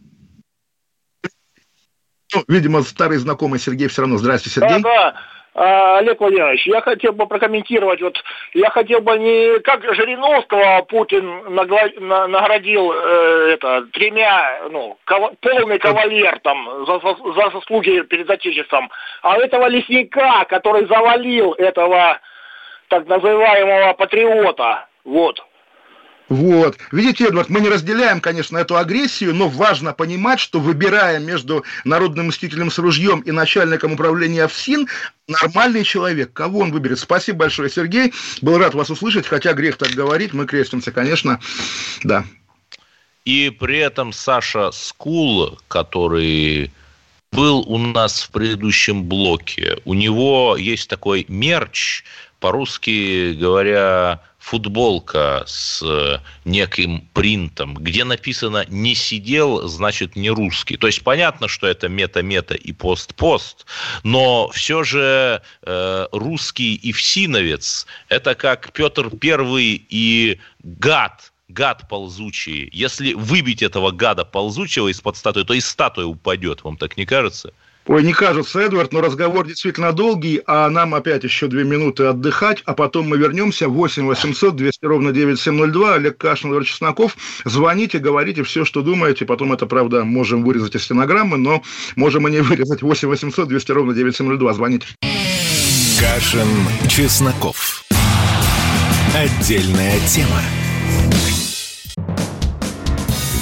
Ну, 2.34 2.43
видимо, 2.47 2.81
старый 2.81 3.19
знакомый 3.19 3.60
Сергей 3.60 3.88
все 3.88 4.01
равно. 4.01 4.17
Здрасте, 4.17 4.49
Сергей. 4.49 4.81
Да, 4.81 5.12
да. 5.13 5.15
А, 5.58 6.00
Олег 6.00 6.20
Владимирович, 6.20 6.68
я 6.68 6.82
хотел 6.82 7.13
бы 7.13 7.28
прокомментировать, 7.28 8.02
вот 8.02 8.22
я 8.54 8.70
хотел 8.70 9.00
бы 9.00 9.18
не 9.18 9.60
как 9.60 9.84
Жириновского 9.96 10.82
Путин 10.82 11.26
нагла- 11.48 11.98
на- 11.98 12.28
наградил 12.28 12.91
э, 12.91 13.52
это 13.54 13.86
тремя, 13.94 14.63
ну, 14.70 14.98
кава- 15.06 15.34
полный 15.39 15.80
кавалер 15.80 16.39
там 16.39 16.86
за- 16.86 17.00
за 17.00 17.50
заслуги 17.52 18.02
перед 18.02 18.30
Отечеством, 18.30 18.91
а 19.22 19.38
этого 19.38 19.68
лесника, 19.68 20.44
который 20.50 20.88
завалил 20.88 21.54
этого 21.54 22.20
так 22.89 23.08
называемого 23.08 23.94
патриота, 23.94 24.88
вот. 25.06 25.41
Вот. 26.28 26.78
Видите, 26.92 27.28
Эдвард, 27.28 27.50
мы 27.50 27.62
не 27.62 27.70
разделяем, 27.70 28.20
конечно, 28.20 28.58
эту 28.58 28.78
агрессию, 28.78 29.36
но 29.36 29.48
важно 29.48 29.94
понимать, 29.94 30.40
что 30.40 30.60
выбирая 30.60 31.20
между 31.20 31.64
народным 31.84 32.28
мстителем 32.28 32.72
с 32.72 32.80
ружьем 32.80 33.20
и 33.22 33.32
начальником 33.32 33.94
управления 33.94 34.48
ФСИН, 34.48 34.88
нормальный 35.28 35.84
человек. 35.84 36.34
Кого 36.34 36.60
он 36.60 36.72
выберет? 36.72 37.00
Спасибо 37.00 37.40
большое, 37.40 37.70
Сергей. 37.70 38.14
Был 38.42 38.58
рад 38.58 38.74
вас 38.74 38.90
услышать, 38.90 39.28
хотя 39.28 39.54
грех 39.54 39.78
так 39.78 39.90
говорить. 39.92 40.34
Мы 40.34 40.48
крестимся, 40.48 40.92
конечно. 40.92 41.40
Да. 42.04 42.26
И 43.24 43.50
при 43.50 43.78
этом 43.78 44.12
Саша 44.12 44.72
Скул, 44.72 45.60
который 45.68 46.72
был 47.32 47.60
у 47.68 47.78
нас 47.78 48.22
в 48.22 48.32
предыдущем 48.32 49.04
блоке, 49.04 49.78
у 49.86 49.94
него 49.94 50.56
есть 50.58 50.90
такой 50.90 51.26
мерч, 51.28 52.04
по-русски 52.40 53.34
говоря, 53.34 54.22
футболка 54.45 55.43
с 55.47 55.81
э, 55.81 56.19
неким 56.45 57.01
принтом, 57.13 57.73
где 57.73 58.03
написано 58.03 58.63
«не 58.69 58.93
сидел», 58.93 59.67
значит 59.67 60.15
«не 60.15 60.29
русский». 60.29 60.77
То 60.77 60.86
есть 60.86 61.01
понятно, 61.01 61.47
что 61.47 61.65
это 61.65 61.89
мета-мета 61.89 62.53
и 62.53 62.71
пост-пост, 62.71 63.65
но 64.03 64.49
все 64.49 64.84
же 64.84 65.41
э, 65.63 66.08
русский 66.12 66.75
и 66.75 66.91
всиновец– 66.91 67.88
это 68.10 68.36
как 68.36 68.71
Петр 68.71 69.10
Первый 69.10 69.84
и 69.89 70.39
гад, 70.62 71.34
гад 71.47 71.89
ползучий. 71.89 72.69
Если 72.71 73.13
выбить 73.13 73.63
этого 73.63 73.89
гада 73.89 74.25
ползучего 74.25 74.89
из-под 74.89 75.17
статуи, 75.17 75.41
то 75.41 75.55
и 75.55 75.60
статуя 75.60 76.05
упадет, 76.05 76.63
вам 76.63 76.77
так 76.77 76.97
не 76.97 77.08
кажется? 77.08 77.51
Ой, 77.88 78.02
не 78.02 78.13
кажется, 78.13 78.62
Эдвард, 78.62 78.93
но 78.93 79.02
разговор 79.02 79.45
действительно 79.45 79.91
долгий, 79.91 80.41
а 80.48 80.69
нам 80.69 80.95
опять 80.95 81.24
еще 81.24 81.48
две 81.48 81.63
минуты 81.63 82.06
отдыхать, 82.06 82.63
а 82.65 82.74
потом 82.74 83.08
мы 83.08 83.17
вернемся. 83.17 83.67
8 83.67 84.08
800 84.08 84.56
200 84.56 84.86
ровно 84.86 85.12
9702. 85.12 85.95
Олег 85.95 86.17
Кашин, 86.17 86.50
Владимир 86.50 86.67
Чесноков. 86.67 87.15
Звоните, 87.45 88.00
говорите 88.00 88.43
все, 88.43 88.65
что 88.65 88.82
думаете. 88.82 89.26
Потом 89.26 89.54
это, 89.54 89.67
правда, 89.67 90.04
можем 90.04 90.43
вырезать 90.43 90.76
из 90.76 90.84
стенограммы, 90.84 91.38
но 91.38 91.62
можем 91.95 92.28
и 92.28 92.32
не 92.32 92.41
вырезать. 92.41 92.82
8 92.82 93.08
800 93.08 93.48
200 93.48 93.71
ровно 93.71 93.93
9702. 93.93 94.54
Звоните. 94.54 94.88
Кашин, 96.00 96.48
Чесноков. 96.89 97.84
Отдельная 99.15 100.00
тема. 100.08 100.41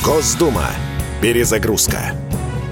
Госдума. 0.03 0.69
Перезагрузка. 1.21 2.13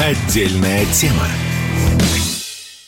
Отдельная 0.00 0.86
тема. 0.96 1.28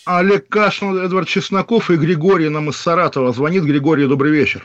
Олег 0.06 0.48
Кашин, 0.48 0.96
Эдвард 0.96 1.28
Чесноков 1.28 1.90
и 1.90 1.96
Григорий 1.96 2.48
нам 2.48 2.70
из 2.70 2.80
Саратова. 2.80 3.32
Звонит 3.32 3.64
Григорий, 3.64 4.06
добрый 4.06 4.32
вечер. 4.32 4.62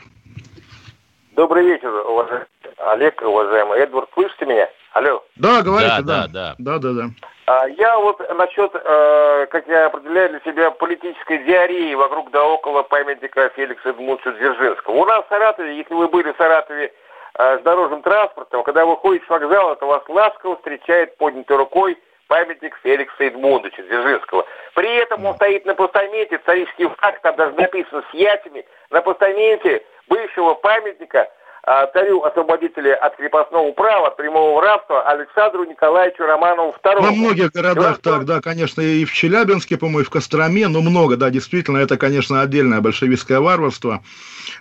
Добрый 1.32 1.66
вечер, 1.66 1.90
уважаемый 1.90 2.46
Олег, 2.78 3.20
уважаемый 3.20 3.78
Эдвард. 3.80 4.08
Слышите 4.14 4.46
меня? 4.46 4.66
Алло. 4.94 5.22
Да, 5.36 5.60
говорите, 5.60 6.00
да. 6.00 6.26
да. 6.26 6.54
Да, 6.58 6.78
да, 6.78 6.92
да. 6.94 7.04
А 7.48 7.68
я 7.68 7.98
вот 7.98 8.18
насчет, 8.38 8.74
э, 8.74 9.46
как 9.50 9.68
я 9.68 9.84
определяю 9.84 10.30
для 10.30 10.40
себя, 10.40 10.70
политической 10.70 11.44
диареи 11.44 11.92
вокруг 11.92 12.30
да 12.30 12.42
около 12.46 12.82
памятника 12.82 13.50
Феликса 13.56 13.90
Эдмундовича 13.90 14.32
Дзержинского. 14.32 14.94
У 14.94 15.04
нас 15.04 15.22
в 15.26 15.28
Саратове, 15.28 15.76
если 15.76 15.92
вы 15.92 16.08
были 16.08 16.32
в 16.32 16.36
Саратове 16.38 16.94
э, 17.34 17.58
с 17.58 17.62
дорожным 17.62 18.00
транспортом, 18.00 18.62
когда 18.62 18.86
вы 18.86 18.96
ходите 18.96 19.26
с 19.26 19.28
вокзала, 19.28 19.76
то 19.76 19.86
вас 19.86 20.02
ласково 20.08 20.56
встречает 20.56 21.18
поднятой 21.18 21.58
рукой 21.58 21.98
памятник 22.28 22.78
Феликса 22.82 23.24
Эдмундовича 23.24 23.82
Дзержинского. 23.82 24.46
При 24.74 24.94
этом 24.96 25.24
он 25.26 25.34
стоит 25.34 25.66
на 25.66 25.74
постаменте, 25.74 26.36
исторический 26.36 26.86
факт, 26.98 27.22
там 27.22 27.34
даже 27.36 27.56
написано 27.56 28.04
с 28.10 28.14
яйцами, 28.14 28.64
на 28.90 29.00
постаменте 29.00 29.82
бывшего 30.06 30.54
памятника 30.54 31.28
а, 31.64 31.86
царю-освободителя 31.88 32.94
от 32.96 33.16
крепостного 33.16 33.72
права, 33.72 34.08
от 34.08 34.16
прямого 34.16 34.62
рабства 34.62 35.02
Александру 35.02 35.64
Николаевичу 35.64 36.24
Романову 36.24 36.74
II. 36.82 37.00
Во 37.00 37.10
многих 37.10 37.50
городах 37.50 37.98
так, 38.00 38.24
да, 38.24 38.40
конечно, 38.40 38.80
и 38.80 39.04
в 39.04 39.12
Челябинске, 39.12 39.76
по-моему, 39.76 40.00
и 40.00 40.04
в 40.04 40.10
Костроме, 40.10 40.68
но 40.68 40.80
много, 40.80 41.16
да, 41.16 41.30
действительно, 41.30 41.78
это, 41.78 41.96
конечно, 41.96 42.40
отдельное 42.40 42.80
большевистское 42.80 43.40
варварство, 43.40 44.00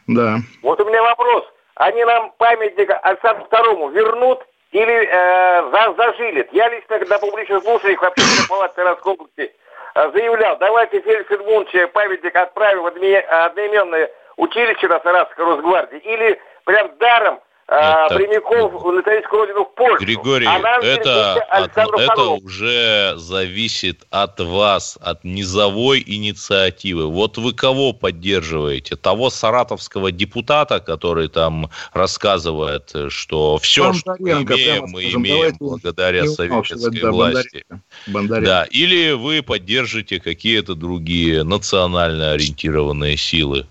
да. 0.08 0.38
Вот 0.62 0.82
у 0.82 0.86
меня 0.86 1.04
вопрос. 1.04 1.46
Они 1.76 2.04
нам 2.04 2.34
памятник 2.38 2.90
Александру 3.04 3.46
II 3.52 3.94
вернут 3.94 4.40
или 4.72 5.08
э, 5.10 5.94
зажилит? 5.96 6.50
Я 6.52 6.70
лично, 6.70 7.00
когда 7.00 7.20
публично 7.20 7.62
слушаю 7.62 7.98
в 7.98 8.04
общественной 8.04 8.48
палате 8.48 8.82
области, 9.04 9.56
э, 9.96 10.12
заявлял, 10.12 10.58
давайте 10.58 11.02
Феликс 11.02 11.32
Эдмундович 11.32 11.92
памятник 11.94 12.36
отправим 12.36 12.84
в 12.84 12.88
одноименное 12.88 14.12
училище 14.36 14.88
на 14.88 15.00
Саратовской 15.00 15.46
Росгвардии, 15.46 16.00
или 16.00 16.40
прям 16.66 16.92
даром 16.98 17.40
а, 17.70 18.08
прямиком 18.08 18.96
на 18.96 19.02
историческую 19.02 19.42
родину 19.42 19.66
в 19.66 19.76
Польшу. 19.76 20.06
Григорий, 20.06 20.48
а 20.48 20.80
это, 20.82 21.34
от, 21.50 21.78
это 21.78 22.24
уже 22.30 23.14
зависит 23.18 24.06
от 24.10 24.40
вас, 24.40 24.98
от 25.02 25.26
низовой 25.26 26.02
инициативы. 26.06 27.08
Вот 27.08 27.38
вы 27.38 27.54
кого 27.54 27.92
поддерживаете? 27.92 28.96
Того 28.96 29.30
саратовского 29.30 30.14
депутата, 30.14 30.80
который 30.80 31.28
там 31.28 31.70
рассказывает, 31.92 32.94
что 33.10 33.58
все, 33.58 33.92
что 33.92 34.16
мы 34.18 34.30
имеем, 34.30 34.86
мы 34.88 35.02
скажем, 35.02 35.22
имеем 35.22 35.56
благодаря 35.60 36.26
советской 36.26 37.02
да, 37.02 37.12
власти. 37.12 37.66
Бондаренко. 38.08 38.50
Да, 38.50 38.68
или 38.70 39.12
вы 39.12 39.44
поддержите 39.44 40.22
какие-то 40.22 40.74
другие 40.74 41.44
национально 41.44 42.32
ориентированные 42.32 43.18
силы? 43.18 43.68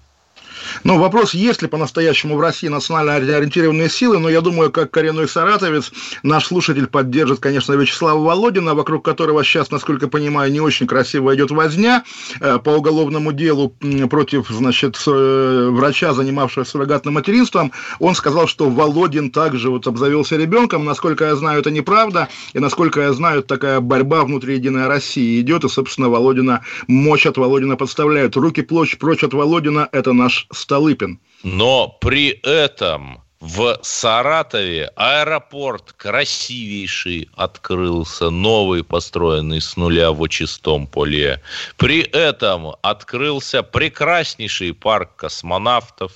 Ну, 0.85 0.99
вопрос, 0.99 1.35
есть 1.35 1.63
ли 1.63 1.69
по-настоящему 1.69 2.37
в 2.37 2.41
России 2.41 2.69
национально 2.69 3.37
ориентированные 3.37 3.89
силы, 3.89 4.19
но 4.19 4.29
я 4.29 4.41
думаю, 4.41 4.71
как 4.71 4.91
коренной 4.91 5.29
саратовец, 5.29 5.93
наш 6.23 6.47
слушатель 6.47 6.87
поддержит, 6.87 7.41
конечно, 7.41 7.73
Вячеслава 7.75 8.23
Володина, 8.23 8.75
вокруг 8.75 9.05
которого 9.05 9.45
сейчас, 9.45 9.71
насколько 9.71 10.09
понимаю, 10.09 10.53
не 10.53 10.61
очень 10.61 10.87
красиво 10.87 11.35
идет 11.35 11.51
возня 11.51 12.05
э, 12.41 12.59
по 12.59 12.71
уголовному 12.71 13.33
делу 13.33 13.75
против, 14.11 14.49
значит, 14.49 15.03
э, 15.07 15.69
врача, 15.71 16.13
занимавшегося 16.13 16.71
суррогатным 16.71 17.15
материнством. 17.15 17.73
Он 17.99 18.15
сказал, 18.15 18.47
что 18.47 18.69
Володин 18.69 19.31
также 19.31 19.71
вот 19.71 19.87
обзавелся 19.87 20.37
ребенком. 20.37 20.85
Насколько 20.85 21.27
я 21.27 21.37
знаю, 21.37 21.61
это 21.61 21.71
неправда. 21.71 22.29
И 22.53 22.59
насколько 22.59 23.01
я 23.01 23.13
знаю, 23.13 23.43
такая 23.43 23.81
борьба 23.81 24.25
внутри 24.25 24.55
Единой 24.55 24.87
России 24.87 25.41
идет. 25.41 25.65
И, 25.65 25.69
собственно, 25.69 26.09
Володина, 26.09 26.63
мощь 26.87 27.27
от 27.27 27.37
Володина 27.37 27.77
подставляют. 27.77 28.37
Руки 28.37 28.63
прочь, 28.63 28.99
прочь 28.99 29.25
от 29.25 29.35
Володина– 29.35 29.89
это 29.93 30.13
наш 30.13 30.47
Столыпин. 30.57 31.21
Но 31.42 31.97
при 32.01 32.31
этом 32.42 33.23
в 33.40 33.79
Саратове 33.83 34.90
аэропорт 34.97 35.92
красивейший 35.92 37.29
открылся, 37.35 38.31
новый, 38.31 38.83
построенный 38.83 39.61
с 39.61 39.77
нуля 39.77 40.11
в 40.11 40.23
очистом 40.23 40.87
поле. 40.87 41.42
При 41.77 42.01
этом 42.01 42.77
открылся 42.83 43.62
прекраснейший 43.62 44.73
парк 44.73 45.16
космонавтов. 45.16 46.12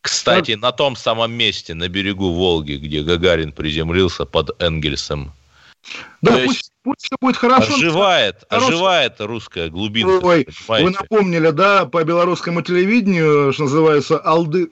Кстати, 0.00 0.52
на 0.52 0.72
том 0.72 0.96
самом 0.96 1.32
месте, 1.32 1.74
на 1.74 1.88
берегу 1.88 2.32
Волги, 2.32 2.74
где 2.74 3.02
Гагарин 3.02 3.52
приземлился 3.52 4.24
под 4.24 4.60
Энгельсом. 4.60 5.32
Да, 6.22 6.36
То 6.36 6.46
пусть, 6.46 6.71
пусть 6.82 7.02
все 7.02 7.16
будет 7.20 7.36
хорошо. 7.36 7.74
Оживает, 7.74 8.44
хорошо. 8.48 8.68
оживает 8.68 9.14
русская 9.20 9.68
глубинка. 9.68 10.24
Ой, 10.24 10.46
вы 10.68 10.90
напомнили, 10.90 11.50
да, 11.50 11.86
по 11.86 12.02
белорусскому 12.04 12.62
телевидению, 12.62 13.52
что 13.52 13.64
называется, 13.64 14.18
Алды, 14.18 14.70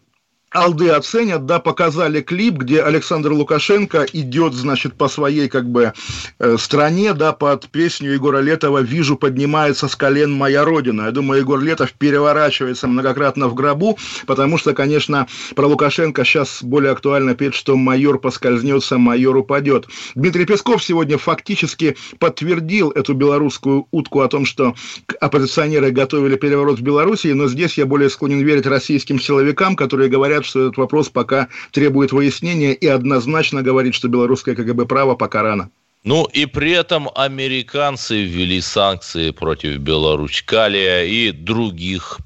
Алды 0.52 0.88
оценят, 0.88 1.46
да, 1.46 1.60
показали 1.60 2.22
клип, 2.22 2.54
где 2.54 2.82
Александр 2.82 3.30
Лукашенко 3.30 4.04
идет, 4.12 4.52
значит, 4.52 4.94
по 4.94 5.06
своей, 5.06 5.48
как 5.48 5.70
бы, 5.70 5.92
э, 6.40 6.56
стране, 6.58 7.14
да, 7.14 7.32
под 7.32 7.68
песню 7.68 8.14
Егора 8.14 8.40
Летова 8.40 8.82
«Вижу, 8.82 9.14
поднимается 9.14 9.86
с 9.86 9.94
колен 9.94 10.32
моя 10.32 10.64
родина». 10.64 11.02
Я 11.02 11.10
думаю, 11.12 11.42
Егор 11.42 11.60
Летов 11.60 11.92
переворачивается 11.92 12.88
многократно 12.88 13.46
в 13.46 13.54
гробу, 13.54 13.96
потому 14.26 14.58
что, 14.58 14.74
конечно, 14.74 15.28
про 15.54 15.68
Лукашенко 15.68 16.24
сейчас 16.24 16.64
более 16.64 16.90
актуально 16.90 17.36
петь, 17.36 17.54
что 17.54 17.76
майор 17.76 18.18
поскользнется, 18.18 18.98
майор 18.98 19.36
упадет. 19.36 19.86
Дмитрий 20.16 20.46
Песков 20.46 20.82
сегодня 20.82 21.16
фактически 21.16 21.96
подтвердил 22.18 22.90
эту 22.90 23.14
белорусскую 23.14 23.86
утку 23.92 24.20
о 24.22 24.26
том, 24.26 24.44
что 24.44 24.74
оппозиционеры 25.20 25.92
готовили 25.92 26.34
переворот 26.34 26.80
в 26.80 26.82
Беларуси, 26.82 27.28
но 27.28 27.46
здесь 27.46 27.78
я 27.78 27.86
более 27.86 28.10
склонен 28.10 28.44
верить 28.44 28.66
российским 28.66 29.20
силовикам, 29.20 29.76
которые 29.76 30.10
говорят, 30.10 30.39
говорят, 30.40 30.46
что 30.46 30.60
этот 30.60 30.76
вопрос 30.76 31.08
пока 31.08 31.48
требует 31.72 32.12
выяснения 32.12 32.72
и 32.72 32.86
однозначно 32.86 33.62
говорит, 33.62 33.94
что 33.94 34.08
белорусское 34.08 34.54
КГБ 34.54 34.86
право 34.86 35.14
пока 35.14 35.42
рано. 35.42 35.70
Ну 36.02 36.24
и 36.24 36.46
при 36.46 36.72
этом 36.72 37.10
американцы 37.14 38.22
ввели 38.22 38.60
санкции 38.60 39.32
против 39.32 39.78
Беларусь 39.78 40.42
Калия 40.42 41.04
и 41.04 41.30
других 41.30 42.18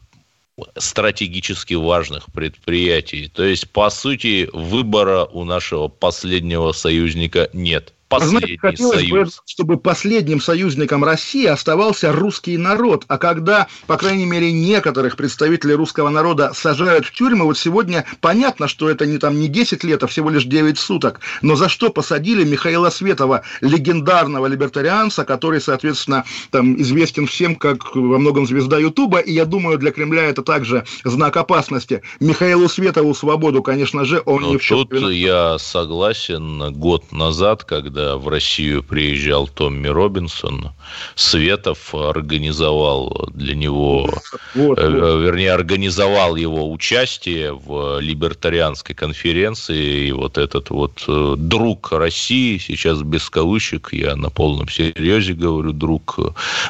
стратегически 0.79 1.75
важных 1.75 2.27
предприятий. 2.33 3.29
То 3.29 3.43
есть, 3.43 3.69
по 3.71 3.91
сути, 3.91 4.49
выбора 4.53 5.25
у 5.25 5.43
нашего 5.43 5.89
последнего 5.89 6.71
союзника 6.71 7.49
нет 7.53 7.93
последний 8.21 8.57
хотелось 8.57 9.01
союз. 9.01 9.11
бы, 9.11 9.43
чтобы 9.47 9.77
последним 9.79 10.41
союзником 10.41 11.05
России 11.05 11.47
оставался 11.47 12.13
русский 12.13 12.57
народ. 12.57 13.05
А 13.09 13.19
когда, 13.19 13.69
по 13.87 13.97
крайней 13.97 14.27
мере, 14.27 14.53
некоторых 14.53 15.17
представителей 15.17 15.75
русского 15.75 16.09
народа 16.09 16.53
сажают 16.55 17.07
в 17.07 17.13
тюрьмы, 17.13 17.45
вот 17.45 17.59
сегодня 17.59 18.05
понятно, 18.21 18.69
что 18.69 18.91
это 18.91 19.07
не 19.07 19.19
там 19.19 19.39
не 19.39 19.49
10 19.49 19.85
лет, 19.85 20.03
а 20.03 20.07
всего 20.07 20.31
лишь 20.31 20.45
9 20.45 20.79
суток. 20.79 21.21
Но 21.43 21.57
за 21.57 21.69
что 21.69 21.91
посадили 21.91 22.45
Михаила 22.45 22.91
Светова, 22.91 23.43
легендарного 23.61 24.47
либертарианца, 24.47 25.25
который, 25.25 25.61
соответственно, 25.61 26.25
там 26.51 26.81
известен 26.81 27.27
всем 27.27 27.57
как 27.57 27.95
во 27.95 28.19
многом 28.19 28.47
звезда 28.47 28.79
Ютуба, 28.79 29.19
и 29.19 29.33
я 29.33 29.45
думаю, 29.45 29.79
для 29.79 29.91
Кремля 29.91 30.25
это 30.25 30.43
также 30.43 30.85
знак 31.05 31.37
опасности. 31.37 32.03
Михаилу 32.21 32.69
Светову 32.69 33.15
свободу, 33.15 33.63
конечно 33.63 34.05
же, 34.05 34.23
он 34.25 34.43
Но 34.43 34.53
не. 34.53 34.59
Тут 34.59 34.93
я 35.11 35.59
согласен. 35.59 36.73
Год 36.73 37.13
назад, 37.13 37.65
когда 37.65 38.04
в 38.17 38.29
Россию 38.29 38.83
приезжал 38.83 39.49
Томми 39.49 39.89
Робинсон, 39.89 40.73
Светов 41.15 41.95
организовал 41.95 43.29
для 43.35 43.55
него, 43.55 44.11
вот, 44.55 44.79
э, 44.79 44.89
вот. 44.89 45.21
вернее, 45.23 45.53
организовал 45.53 46.37
его 46.37 46.71
участие 46.71 47.53
в 47.53 48.01
либертарианской 48.01 48.95
конференции. 48.95 50.09
И 50.09 50.13
вот 50.13 50.39
этот 50.39 50.71
вот 50.71 51.05
э, 51.09 51.35
друг 51.39 51.93
России, 51.93 52.59
сейчас 52.59 53.03
без 53.03 53.29
кавычек, 53.31 53.93
я 53.93 54.17
на 54.17 54.31
полном 54.31 54.69
серьезе 54.69 55.35
говорю, 55.35 55.73
друг, 55.73 56.19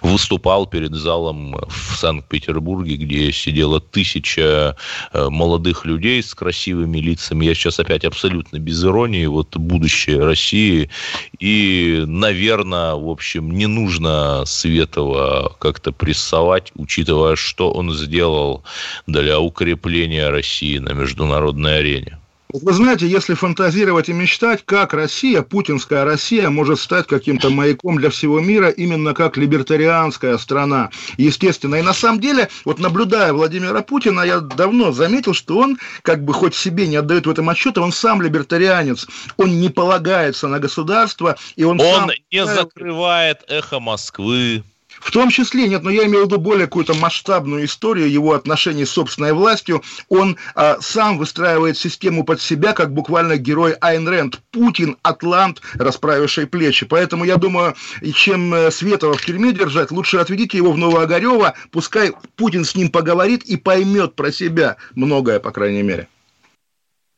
выступал 0.03 0.67
перед 0.67 0.95
залом 0.95 1.57
в 1.69 1.97
Санкт-Петербурге, 1.97 2.97
где 2.97 3.33
сидела 3.33 3.81
тысяча 3.81 4.77
э, 5.13 5.29
молодых 5.29 5.85
людей 5.85 6.23
с 6.23 6.35
красивыми 6.35 6.99
лицами. 6.99 7.47
Я 7.47 7.55
сейчас 7.55 7.81
опять 7.81 8.05
абсолютно 8.05 8.59
без 8.59 8.85
иронии. 8.85 9.27
Вот 9.27 9.57
будущее 9.57 10.25
России 10.25 10.91
и, 11.39 12.05
наверное, 12.07 12.95
в 12.95 13.09
общем, 13.09 13.51
не 13.51 13.67
нужно 13.67 14.04
Светова 14.47 15.57
как-то 15.59 15.93
прессовать, 15.93 16.73
учитывая, 16.75 17.37
что 17.37 17.73
он 17.73 17.93
сделал 17.93 18.63
для 19.07 19.41
укрепления 19.41 20.29
России 20.29 20.79
на 20.79 20.93
международной 20.93 21.79
арене. 21.79 22.19
Вы 22.63 22.73
знаете, 22.73 23.09
если 23.09 23.35
фантазировать 23.35 24.09
и 24.09 24.13
мечтать, 24.13 24.65
как 24.65 24.95
Россия, 24.95 25.43
путинская 25.43 26.05
Россия, 26.05 26.51
может 26.51 26.79
стать 26.79 27.09
каким-то 27.09 27.51
маяком 27.51 27.97
для 27.97 28.11
всего 28.11 28.39
мира, 28.39 28.69
именно 28.69 29.13
как 29.13 29.37
либертарианская 29.37 30.39
страна, 30.39 30.91
естественно. 31.17 31.75
И 31.75 31.83
на 31.83 31.93
самом 31.93 32.21
деле, 32.21 32.49
вот 32.65 32.79
наблюдая 32.79 33.33
Владимира 33.33 33.83
Путина, 33.83 34.21
я 34.21 34.39
давно 34.39 34.93
заметил, 34.93 35.35
что 35.35 35.59
он, 35.59 35.79
как 36.03 36.25
бы 36.25 36.33
хоть 36.33 36.55
себе 36.55 36.87
не 36.87 36.95
отдает 36.95 37.27
в 37.27 37.31
этом 37.31 37.49
отчета, 37.49 37.81
он 37.81 37.91
сам 37.91 38.23
либертарианец, 38.23 39.09
он 39.37 39.61
не 39.61 39.69
полагается 39.69 40.47
на 40.47 40.61
государство, 40.61 41.37
и 41.57 41.65
он, 41.65 41.81
он 41.81 41.87
сам... 41.87 42.11
не 42.31 42.47
закрывает 42.47 43.43
эхо 43.49 43.81
Москвы. 43.81 44.63
В 45.05 45.11
том 45.11 45.29
числе, 45.29 45.69
нет, 45.69 45.83
но 45.83 45.91
я 45.91 46.07
имею 46.07 46.23
в 46.23 46.27
виду 46.29 46.39
более 46.39 46.67
какую-то 46.67 46.95
масштабную 46.95 47.67
историю 47.67 48.11
его 48.11 48.33
отношений 48.33 48.87
с 48.87 48.91
собственной 48.91 49.35
властью. 49.35 49.83
Он 50.09 50.39
а, 50.55 50.79
сам 50.81 51.19
выстраивает 51.19 51.77
систему 51.77 52.25
под 52.25 52.41
себя, 52.41 52.73
как 52.73 52.95
буквально 52.95 53.37
герой 53.37 53.73
Айн 53.81 54.09
Рэнд. 54.09 54.41
Путин, 54.51 54.97
Атлант, 55.03 55.61
расправивший 55.75 56.47
плечи. 56.47 56.87
Поэтому 56.87 57.25
я 57.25 57.37
думаю, 57.37 57.75
чем 58.15 58.55
э, 58.55 58.71
Светова 58.71 59.15
в 59.15 59.25
тюрьме 59.25 59.53
держать, 59.53 59.91
лучше 59.91 60.17
отведите 60.17 60.57
его 60.57 60.73
в 60.73 60.79
Новоогарево, 60.79 61.53
пускай 61.71 62.13
Путин 62.37 62.65
с 62.65 62.75
ним 62.75 62.89
поговорит 62.89 63.43
и 63.43 63.57
поймет 63.57 64.15
про 64.15 64.33
себя 64.33 64.77
многое, 64.95 65.39
по 65.39 65.51
крайней 65.51 65.83
мере. 65.83 66.09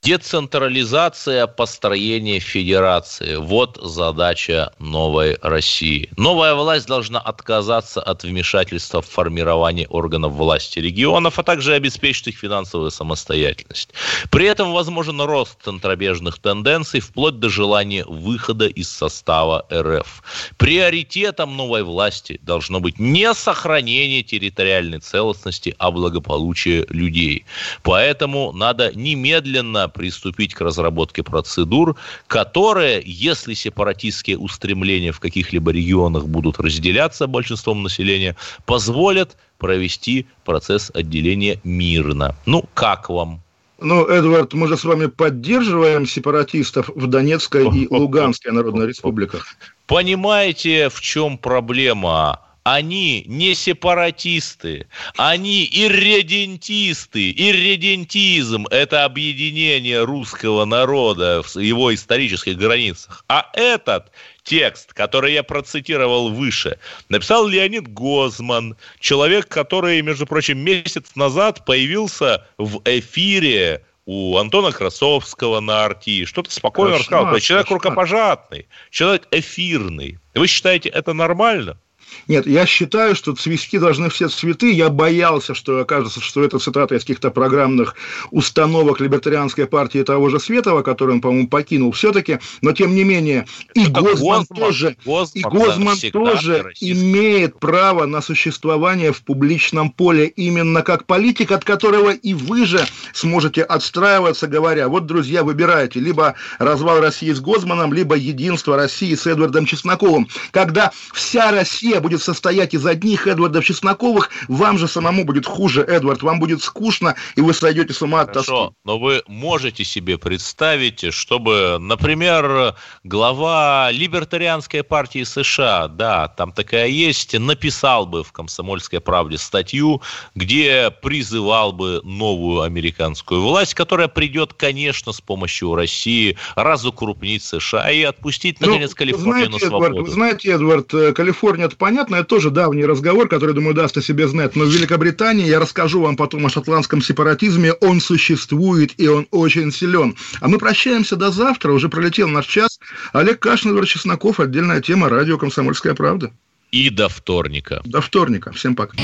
Децентрализация 0.06 1.48
построения 1.48 2.38
федерации. 2.38 3.34
Вот 3.34 3.76
задача 3.82 4.72
новой 4.78 5.36
России. 5.42 6.10
Новая 6.16 6.54
власть 6.54 6.86
должна 6.86 7.18
отказаться 7.18 8.00
от 8.00 8.22
вмешательства 8.22 9.02
в 9.02 9.08
формирование 9.08 9.88
органов 9.88 10.34
власти 10.34 10.78
регионов, 10.78 11.40
а 11.40 11.42
также 11.42 11.74
обеспечить 11.74 12.28
их 12.28 12.38
финансовую 12.38 12.92
самостоятельность. 12.92 13.94
При 14.30 14.46
этом 14.46 14.72
возможен 14.72 15.20
рост 15.20 15.58
центробежных 15.64 16.38
тенденций 16.38 17.00
вплоть 17.00 17.40
до 17.40 17.48
желания 17.48 18.04
выхода 18.04 18.68
из 18.68 18.88
состава 18.88 19.66
РФ. 19.72 20.22
Приоритетом 20.56 21.56
новой 21.56 21.82
власти 21.82 22.38
должно 22.44 22.78
быть 22.78 23.00
не 23.00 23.34
сохранение 23.34 24.22
территориальной 24.22 25.00
целостности, 25.00 25.74
а 25.78 25.90
благополучие 25.90 26.86
людей. 26.90 27.44
Поэтому 27.82 28.52
надо 28.52 28.92
немедленно 28.94 29.88
приступить 29.96 30.54
к 30.54 30.60
разработке 30.60 31.22
процедур, 31.22 31.96
которые, 32.26 33.02
если 33.04 33.54
сепаратистские 33.54 34.36
устремления 34.36 35.10
в 35.10 35.20
каких-либо 35.20 35.70
регионах 35.72 36.26
будут 36.26 36.60
разделяться 36.60 37.26
большинством 37.26 37.82
населения, 37.82 38.36
позволят 38.66 39.36
провести 39.58 40.26
процесс 40.44 40.92
отделения 40.94 41.60
мирно. 41.64 42.36
Ну, 42.44 42.64
как 42.74 43.08
вам? 43.08 43.40
Ну, 43.78 44.06
Эдвард, 44.06 44.54
мы 44.54 44.68
же 44.68 44.76
с 44.76 44.84
вами 44.84 45.06
поддерживаем 45.06 46.06
сепаратистов 46.06 46.90
в 46.94 47.06
Донецкой 47.06 47.68
и 47.68 47.88
Луганской 47.90 48.52
Народной 48.52 48.86
Республиках. 48.86 49.46
Понимаете, 49.86 50.88
в 50.88 51.00
чем 51.00 51.38
проблема? 51.38 52.40
Они 52.66 53.22
не 53.28 53.54
сепаратисты, 53.54 54.88
они 55.16 55.68
ирредентисты. 55.70 57.30
Ирредентизм– 57.30 58.66
это 58.72 59.04
объединение 59.04 60.02
русского 60.02 60.64
народа 60.64 61.44
в 61.44 61.56
его 61.60 61.94
исторических 61.94 62.58
границах. 62.58 63.24
А 63.28 63.48
этот 63.52 64.10
текст, 64.42 64.94
который 64.94 65.34
я 65.34 65.44
процитировал 65.44 66.30
выше, 66.30 66.80
написал 67.08 67.46
Леонид 67.46 67.86
Гозман, 67.86 68.76
человек, 68.98 69.46
который, 69.46 70.02
между 70.02 70.26
прочим, 70.26 70.58
месяц 70.58 71.14
назад 71.14 71.64
появился 71.64 72.48
в 72.58 72.82
эфире 72.84 73.84
у 74.06 74.38
Антона 74.38 74.72
Красовского 74.72 75.60
на 75.60 75.84
Арти, 75.84 76.24
что-то 76.24 76.50
спокойно 76.50 76.98
рассказал. 76.98 77.38
Человек 77.38 77.70
рукопожатный, 77.70 78.66
человек 78.90 79.28
эфирный. 79.30 80.18
Вы 80.34 80.48
считаете 80.48 80.88
это 80.88 81.12
нормально? 81.12 81.78
Нет, 82.28 82.46
я 82.46 82.66
считаю, 82.66 83.14
что 83.14 83.34
цвести 83.34 83.78
должны 83.78 84.10
все 84.10 84.28
цветы. 84.28 84.72
Я 84.72 84.88
боялся, 84.90 85.54
что 85.54 85.80
окажется, 85.80 86.20
что 86.20 86.42
это 86.42 86.58
цитата 86.58 86.94
из 86.94 87.02
каких-то 87.02 87.30
программных 87.30 87.94
установок 88.30 89.00
либертарианской 89.00 89.66
партии 89.66 90.02
того 90.02 90.28
же 90.28 90.40
Светова, 90.40 90.82
который 90.82 91.12
он, 91.12 91.20
по-моему, 91.20 91.48
покинул 91.48 91.92
все-таки. 91.92 92.38
Но, 92.62 92.72
тем 92.72 92.94
не 92.94 93.04
менее, 93.04 93.46
и 93.74 93.84
это 93.84 94.00
Гозман, 94.00 94.40
Гозман 94.40 94.46
тоже, 94.46 94.96
Гозман, 95.04 95.28
и 95.34 95.42
Гозман 95.42 95.98
тоже 96.12 96.72
имеет 96.80 97.58
право 97.58 98.06
на 98.06 98.20
существование 98.20 99.12
в 99.12 99.22
публичном 99.22 99.90
поле 99.90 100.26
именно 100.26 100.82
как 100.82 101.06
политик, 101.06 101.52
от 101.52 101.64
которого 101.64 102.10
и 102.10 102.34
вы 102.34 102.66
же 102.66 102.86
сможете 103.12 103.62
отстраиваться, 103.62 104.46
говоря, 104.46 104.88
вот, 104.88 105.06
друзья, 105.06 105.44
выбирайте, 105.44 106.00
либо 106.00 106.34
развал 106.58 107.00
России 107.00 107.32
с 107.32 107.40
Гозманом, 107.40 107.92
либо 107.92 108.16
единство 108.16 108.76
России 108.76 109.14
с 109.14 109.26
Эдвардом 109.26 109.66
Чесноковым. 109.66 110.28
Когда 110.50 110.92
вся 111.12 111.50
Россия 111.50 111.95
будет 112.00 112.22
состоять 112.22 112.74
из 112.74 112.84
одних 112.86 113.26
Эдвардов 113.26 113.64
Чесноковых, 113.64 114.30
вам 114.48 114.78
же 114.78 114.88
самому 114.88 115.24
будет 115.24 115.46
хуже, 115.46 115.82
Эдвард, 115.82 116.22
вам 116.22 116.38
будет 116.38 116.62
скучно, 116.62 117.14
и 117.34 117.40
вы 117.40 117.54
сойдете 117.54 117.92
с 117.92 118.02
ума 118.02 118.22
от 118.22 118.32
тоски. 118.32 118.50
Хорошо, 118.50 118.74
но 118.84 118.98
вы 118.98 119.22
можете 119.26 119.84
себе 119.84 120.18
представить, 120.18 121.12
чтобы, 121.12 121.78
например, 121.80 122.74
глава 123.04 123.90
либертарианской 123.90 124.82
партии 124.82 125.24
США, 125.24 125.88
да, 125.88 126.28
там 126.28 126.52
такая 126.52 126.88
есть, 126.88 127.38
написал 127.38 128.06
бы 128.06 128.22
в 128.22 128.32
«Комсомольской 128.32 129.00
правде» 129.00 129.38
статью, 129.38 130.02
где 130.34 130.90
призывал 131.02 131.72
бы 131.72 132.00
новую 132.04 132.62
американскую 132.62 133.42
власть, 133.42 133.74
которая 133.74 134.08
придет, 134.08 134.52
конечно, 134.52 135.12
с 135.12 135.20
помощью 135.20 135.74
России 135.74 136.36
разукрупнить 136.54 137.42
США 137.42 137.90
и 137.90 138.02
отпустить, 138.02 138.60
ну, 138.60 138.68
наконец, 138.68 138.90
ну, 138.90 138.96
Калифорнию 138.96 139.46
знаете, 139.46 139.64
на 139.64 139.70
свободу. 139.70 139.94
Эдвард, 139.94 140.12
знаете, 140.12 140.50
Эдвард, 140.50 140.94
э, 140.94 141.12
Калифорния 141.12 141.66
это 141.66 141.76
понятно, 141.86 142.16
это 142.16 142.24
тоже 142.24 142.50
давний 142.50 142.84
разговор, 142.84 143.28
который, 143.28 143.54
думаю, 143.54 143.72
даст 143.72 143.96
о 143.96 144.02
себе 144.02 144.26
знать. 144.26 144.56
Но 144.56 144.64
в 144.64 144.74
Великобритании, 144.74 145.46
я 145.46 145.60
расскажу 145.60 146.00
вам 146.00 146.16
потом 146.16 146.44
о 146.44 146.48
шотландском 146.48 147.00
сепаратизме, 147.00 147.74
он 147.74 148.00
существует 148.00 148.90
и 148.96 149.06
он 149.06 149.28
очень 149.30 149.70
силен. 149.70 150.16
А 150.40 150.48
мы 150.48 150.58
прощаемся 150.58 151.14
до 151.14 151.30
завтра, 151.30 151.70
уже 151.70 151.88
пролетел 151.88 152.26
наш 152.26 152.46
час. 152.46 152.80
Олег 153.12 153.38
Кашин, 153.38 153.70
Эдвард 153.70 153.86
Чесноков, 153.86 154.40
отдельная 154.40 154.80
тема, 154.80 155.08
радио 155.08 155.38
«Комсомольская 155.38 155.94
правда». 155.94 156.32
И 156.72 156.90
до 156.90 157.08
вторника. 157.08 157.82
До 157.84 158.00
вторника. 158.00 158.50
Всем 158.50 158.74
пока. 158.74 158.96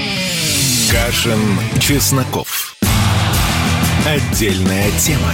Кашин, 0.90 1.38
Чесноков. 1.79 2.75
Отдельная 4.05 4.90
тема. 4.99 5.33